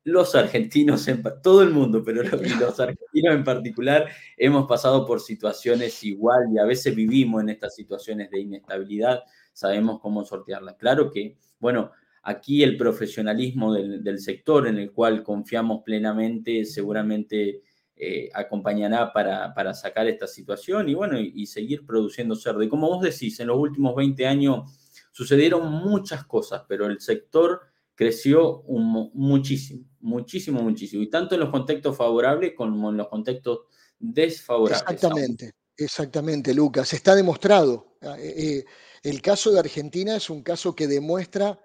los 0.06 0.34
argentinos, 0.34 1.08
en, 1.08 1.22
todo 1.44 1.62
el 1.62 1.70
mundo, 1.70 2.02
pero 2.04 2.24
los, 2.24 2.60
los 2.60 2.80
argentinos 2.80 3.36
en 3.36 3.44
particular, 3.44 4.10
hemos 4.38 4.66
pasado 4.66 5.06
por 5.06 5.20
situaciones 5.20 6.04
igual 6.04 6.46
y 6.52 6.58
a 6.58 6.66
veces 6.66 6.96
vivimos 6.96 7.44
en 7.44 7.50
estas 7.50 7.76
situaciones 7.76 8.32
de 8.32 8.40
inestabilidad, 8.40 9.22
sabemos 9.54 10.00
cómo 10.02 10.26
sortearlas. 10.26 10.78
Claro 10.78 11.12
que, 11.12 11.38
bueno, 11.60 11.92
Aquí 12.24 12.64
el 12.64 12.78
profesionalismo 12.78 13.74
del, 13.74 14.20
sector 14.20 14.68
en 14.68 14.78
el 14.78 14.94
cual 14.94 15.24
confiamos 15.24 15.82
plenamente 15.84 16.64
seguramente 16.64 17.64
eh, 17.98 18.30
acompañará 18.34 19.12
para, 19.12 19.74
sacar 19.74 20.08
esta 20.08 20.26
situación 20.26 20.88
y 20.88 20.94
bueno, 20.94 21.20
y, 21.20 21.46
seguir 21.48 21.86
produciendo 21.86 22.36
cerdo. 22.36 22.64
Y 22.64 22.70
como 22.70 22.88
vos 22.88 23.02
decís, 23.04 23.40
en 23.42 23.48
los 23.48 23.58
últimos 23.58 23.94
20 23.96 24.26
años 24.26 24.72
sucedieron 25.12 25.70
muchas 25.70 26.24
cosas, 26.24 26.64
pero 26.68 26.86
el 26.86 27.02
sector 27.02 27.62
creció 27.94 28.64
muchísimo, 28.68 29.86
muchísimo, 30.00 30.62
muchísimo. 30.62 31.04
Y 31.04 31.10
tanto 31.10 31.36
en 31.36 31.42
los 31.42 31.50
contextos 31.50 31.98
favorables 31.98 32.54
como 32.56 32.90
en 32.90 32.98
los 32.98 33.10
contextos 33.10 33.60
desfavorables. 34.00 34.82
Exactamente, 34.82 35.52
exactamente, 35.78 36.54
Lucas. 36.54 36.94
Está 36.94 37.16
demostrado. 37.16 37.98
Ah, 38.02 38.16
eh, 38.18 38.34
eh, 38.38 38.66
el 39.04 39.22
caso 39.22 39.52
de 39.52 39.60
Argentina 39.60 40.16
es 40.16 40.30
un 40.30 40.42
caso 40.42 40.74
que 40.74 40.88
demuestra 40.88 41.60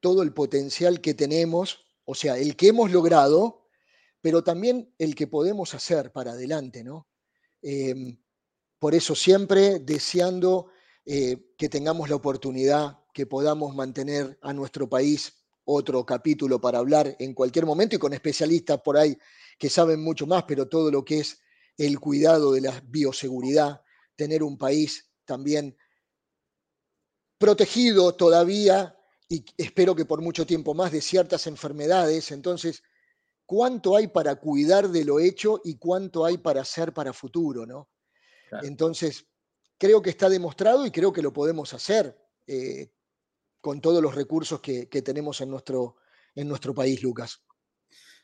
todo 0.00 0.22
el 0.22 0.32
potencial 0.32 1.00
que 1.00 1.14
tenemos, 1.14 1.84
o 2.04 2.14
sea, 2.14 2.38
el 2.38 2.56
que 2.56 2.68
hemos 2.68 2.90
logrado, 2.90 3.68
pero 4.20 4.42
también 4.42 4.94
el 4.98 5.14
que 5.14 5.26
podemos 5.26 5.74
hacer 5.74 6.12
para 6.12 6.32
adelante, 6.32 6.82
¿no? 6.82 7.08
Em, 7.62 8.18
por 8.78 8.94
eso 8.94 9.14
siempre 9.14 9.78
deseando 9.78 10.68
eh, 11.04 11.52
que 11.56 11.68
tengamos 11.68 12.08
la 12.08 12.16
oportunidad, 12.16 12.98
que 13.12 13.26
podamos 13.26 13.74
mantener 13.74 14.38
a 14.42 14.52
nuestro 14.52 14.88
país 14.88 15.34
otro 15.64 16.04
capítulo 16.04 16.60
para 16.60 16.78
hablar 16.78 17.16
en 17.18 17.34
cualquier 17.34 17.66
momento 17.66 17.96
y 17.96 17.98
con 17.98 18.12
especialistas 18.12 18.80
por 18.80 18.96
ahí 18.96 19.16
que 19.58 19.68
saben 19.68 20.02
mucho 20.02 20.26
más, 20.26 20.44
pero 20.44 20.68
todo 20.68 20.90
lo 20.90 21.04
que 21.04 21.20
es 21.20 21.40
el 21.76 22.00
cuidado 22.00 22.52
de 22.52 22.62
la 22.62 22.82
bioseguridad, 22.86 23.82
tener 24.16 24.42
un 24.42 24.58
país 24.58 25.10
también 25.24 25.76
protegido 27.38 28.14
todavía 28.14 28.99
y 29.30 29.44
espero 29.56 29.94
que 29.94 30.04
por 30.04 30.20
mucho 30.20 30.44
tiempo 30.44 30.74
más 30.74 30.90
de 30.90 31.00
ciertas 31.00 31.46
enfermedades. 31.46 32.32
Entonces, 32.32 32.82
¿cuánto 33.46 33.96
hay 33.96 34.08
para 34.08 34.34
cuidar 34.34 34.88
de 34.88 35.04
lo 35.04 35.20
hecho 35.20 35.60
y 35.64 35.76
cuánto 35.76 36.24
hay 36.24 36.36
para 36.36 36.62
hacer 36.62 36.92
para 36.92 37.12
futuro? 37.12 37.64
¿no? 37.64 37.88
Entonces, 38.62 39.28
creo 39.78 40.02
que 40.02 40.10
está 40.10 40.28
demostrado 40.28 40.84
y 40.84 40.90
creo 40.90 41.12
que 41.12 41.22
lo 41.22 41.32
podemos 41.32 41.72
hacer 41.72 42.18
eh, 42.48 42.90
con 43.60 43.80
todos 43.80 44.02
los 44.02 44.16
recursos 44.16 44.60
que, 44.60 44.86
tenemos 44.86 45.40
en 45.40 45.50
nuestro, 45.50 45.98
en 46.34 46.48
nuestro 46.48 46.74
país, 46.74 47.00
Lucas. 47.00 47.40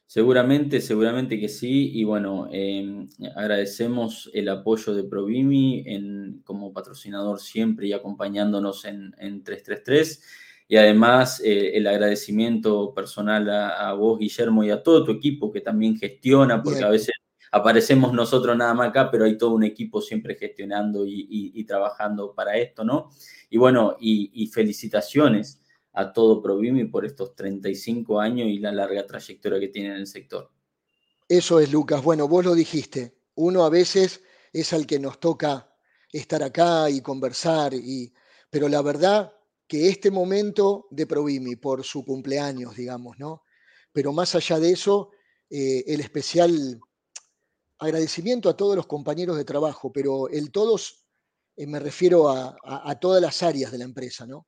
Seguramente, 0.09 0.81
seguramente 0.81 1.39
que 1.39 1.49
sí. 1.49 1.93
Y 1.95 2.03
bueno, 2.03 2.49
em, 2.51 3.09
agradecemos 3.37 4.29
el 4.35 4.49
apoyo 4.49 4.93
de 4.93 5.05
Provimi 5.05 5.85
en, 5.87 6.43
como 6.45 6.73
patrocinador 6.73 7.41
siempre 7.41 7.87
y 7.87 7.93
acompañándonos 7.93 8.85
en, 8.87 9.15
en 9.19 9.45
333. 9.45 10.46
Y 10.69 10.77
además 10.77 11.41
eh, 11.45 11.77
el 11.77 11.87
agradecimiento 11.87 12.93
personal 12.93 13.49
a, 13.49 13.93
vos, 13.93 14.19
Guillermo, 14.19 14.65
y 14.65 14.71
a 14.71 14.83
todo 14.83 15.05
tu 15.05 15.13
equipo 15.13 15.53
que 15.53 15.61
también 15.61 15.97
gestiona, 15.97 16.63
porque 16.63 16.83
a 16.83 16.89
veces 16.89 17.15
aparecemos 17.53 18.13
nosotros 18.13 18.57
nada 18.57 18.75
más 18.75 18.89
acá, 18.89 19.11
pero 19.11 19.25
hay 19.25 19.39
todo 19.39 19.55
un 19.55 19.65
equipo 19.65 20.01
siempre 20.01 20.35
gestionando 20.35 21.05
y, 21.07 21.65
trabajando 21.65 22.35
para 22.35 22.57
esto, 22.57 22.85
¿no? 22.85 23.11
Y 23.49 23.59
bueno, 23.59 23.97
y, 24.01 24.47
felicitaciones 24.49 25.61
a 25.93 26.13
todo 26.13 26.43
Provimi 26.43 26.85
por 26.85 27.07
estos 27.07 27.35
35 27.35 28.21
años 28.21 28.49
y 28.49 28.59
la 28.59 28.73
larga 28.73 29.07
trayectoria 29.07 29.61
que 29.61 29.69
tiene 29.69 29.91
en 29.91 29.97
el 29.97 30.07
sector. 30.07 30.51
Eso 31.29 31.59
es, 31.61 31.73
Lucas. 31.73 32.03
Bueno, 32.03 32.29
vos 32.29 32.45
lo 32.45 32.55
dijiste. 32.55 33.17
Uno 33.35 33.65
a 33.65 33.71
veces 33.71 34.23
es 34.53 34.73
al 34.73 34.87
que 34.87 34.99
nos 34.99 35.19
toca 35.19 35.73
estar 36.13 36.43
acá 36.43 36.91
y 36.91 37.01
conversar, 37.01 37.73
y, 37.73 38.13
pero 38.51 38.69
la 38.69 38.83
verdad 38.83 39.36
que 39.67 39.89
este 39.89 40.11
momento 40.11 40.87
de 40.91 41.07
Provimi, 41.07 41.57
por 41.57 41.85
su 41.85 42.05
cumpleaños, 42.05 42.77
digamos, 42.77 43.19
¿no? 43.19 43.43
Pero 43.93 44.13
más 44.13 44.35
allá 44.35 44.59
de 44.61 44.73
eso, 44.73 45.11
eh, 45.51 45.85
el 45.87 46.01
especial 46.01 46.81
agradecimiento 47.79 48.49
a 48.49 48.57
todos 48.57 48.77
los 48.77 48.87
compañeros 48.87 49.37
de 49.37 49.45
trabajo, 49.45 49.93
pero 49.93 50.29
el 50.29 50.51
todos 50.51 51.07
eh, 51.57 51.67
me 51.67 51.79
refiero 51.79 52.29
a, 52.29 52.99
todas 53.01 53.23
las 53.23 53.43
áreas 53.43 53.73
de 53.73 53.79
la 53.79 53.85
empresa, 53.85 54.27
¿no? 54.27 54.47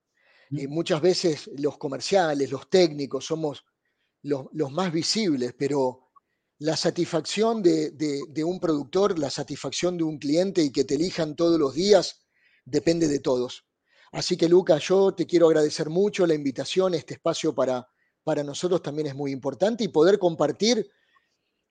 Eh, 0.51 0.67
muchas 0.67 1.01
veces 1.01 1.51
los 1.59 1.77
comerciales, 1.77 2.51
los 2.51 2.71
técnicos 2.71 3.27
somos 3.27 3.65
los, 4.23 4.73
más 4.73 4.93
visibles, 4.93 5.55
pero 5.59 6.11
la 6.59 6.77
satisfacción 6.77 7.63
de, 7.63 7.91
de, 7.93 8.45
un 8.45 8.59
productor, 8.59 9.19
la 9.19 9.31
satisfacción 9.31 9.97
de 9.97 10.05
un 10.05 10.19
cliente 10.19 10.63
y 10.63 10.73
que 10.73 10.85
te 10.85 10.95
elijan 10.95 11.37
todos 11.37 11.59
los 11.59 11.75
días, 11.75 12.27
depende 12.65 13.09
de 13.09 13.21
todos. 13.21 13.68
Así 14.13 14.37
que 14.37 14.49
Luca, 14.49 14.79
yo 14.79 15.13
te 15.13 15.27
quiero 15.27 15.47
agradecer 15.47 15.91
mucho 15.91 16.27
la 16.27 16.35
invitación, 16.35 16.95
este 16.95 17.15
espacio 17.15 17.55
para, 17.55 17.89
para 18.25 18.43
nosotros 18.43 18.83
también 18.83 19.09
es 19.09 19.15
muy 19.15 19.33
importante 19.33 19.85
y 19.85 19.89
poder 19.89 20.19
compartir 20.19 20.91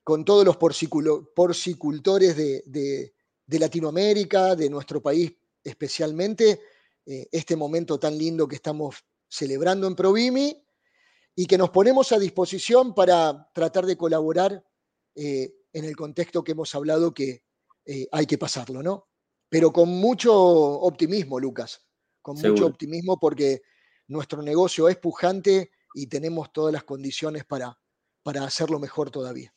con 0.04 0.24
todos 0.24 0.46
los 0.46 0.58
porcicultores 0.58 2.38
de, 2.38 3.14
Latinoamérica, 3.48 4.56
de 4.56 4.70
nuestro 4.70 5.02
país 5.02 5.34
especialmente, 5.64 6.62
eh, 7.06 7.28
este 7.32 7.56
momento 7.56 8.00
tan 8.00 8.18
lindo 8.18 8.48
que 8.48 8.56
estamos 8.56 9.04
celebrando 9.28 9.86
en 9.86 9.96
Provimi 9.96 10.66
y 11.36 11.46
que 11.46 11.58
nos 11.58 11.72
ponemos 11.72 12.12
a 12.12 12.20
disposición 12.20 12.96
para 12.96 13.50
tratar 13.54 13.86
de 13.86 13.98
colaborar 13.98 14.64
eh, 15.14 15.54
en 15.74 15.86
el 15.86 15.96
contexto 15.96 16.44
que 16.44 16.54
hemos 16.54 16.74
hablado 16.74 17.14
que 17.14 17.44
eh, 17.86 18.08
hay 18.12 18.26
que 18.26 18.38
pasarlo, 18.38 18.82
¿no? 18.82 19.10
Pero 19.50 19.72
con 19.72 19.90
mucho 19.90 20.34
optimismo, 20.34 21.40
Lucas, 21.40 21.87
con 22.28 22.36
mucho 22.36 22.66
optimismo 22.66 23.18
porque 23.18 23.62
nuestro 24.10 24.42
negocio 24.42 24.90
es 24.90 24.98
pujante 24.98 25.72
y 25.94 26.08
tenemos 26.08 26.52
todas 26.52 26.74
las 26.74 26.84
condiciones 26.84 27.46
para, 27.46 27.80
para 28.22 28.44
hacerlo 28.44 28.80
mejor 28.80 29.10
todavía. 29.12 29.54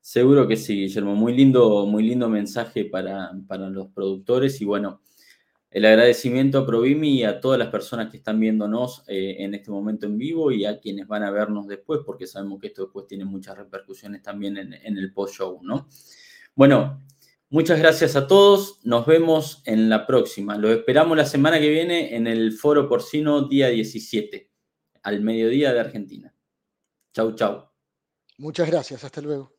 Seguro 0.00 0.46
que 0.46 0.56
sí, 0.56 0.76
Guillermo. 0.76 1.16
Muy 1.16 1.34
lindo, 1.34 1.84
muy 1.86 2.04
lindo 2.04 2.28
mensaje 2.28 2.84
para, 2.84 3.32
los 3.32 3.88
productores 3.88 4.60
y 4.60 4.64
bueno, 4.64 5.00
el 5.70 5.84
agradecimiento 5.84 6.58
a 6.60 6.66
Provimi 6.66 7.16
y 7.16 7.24
a 7.24 7.40
todas 7.40 7.58
las 7.58 7.68
personas 7.68 8.12
que 8.12 8.18
están 8.18 8.38
viéndonos 8.38 9.02
eh, 9.08 9.38
en 9.40 9.52
este 9.54 9.72
momento 9.72 10.06
en 10.06 10.18
vivo 10.18 10.52
y 10.52 10.64
a 10.64 10.78
quienes 10.78 11.08
van 11.08 11.24
a 11.24 11.32
vernos 11.32 11.66
después, 11.66 12.02
porque 12.06 12.28
sabemos 12.28 12.60
que 12.60 12.68
esto 12.68 12.82
después 12.82 13.08
tiene 13.08 13.24
muchas 13.24 13.58
repercusiones 13.58 14.22
también 14.22 14.56
en, 14.56 14.72
en 14.72 14.98
el 14.98 15.12
post-show, 15.12 15.58
¿no? 15.64 15.88
Bueno, 16.54 17.00
muchas 17.52 17.78
gracias 17.78 18.16
a 18.16 18.26
todos. 18.26 18.80
Nos 18.82 19.06
vemos 19.06 19.62
en 19.66 19.88
la 19.88 20.06
próxima. 20.06 20.56
Los 20.56 20.72
esperamos 20.72 21.16
la 21.16 21.26
semana 21.26 21.60
que 21.60 21.68
viene 21.68 22.16
en 22.16 22.26
el 22.26 22.52
Foro 22.52 22.88
Porcino 22.88 23.46
día 23.46 23.68
17, 23.68 24.50
al 25.02 25.20
mediodía 25.20 25.72
de 25.72 25.80
Argentina. 25.80 26.34
Chau, 27.14 27.34
chau. 27.34 27.68
Muchas 28.38 28.68
gracias. 28.68 29.04
Hasta 29.04 29.20
luego. 29.20 29.52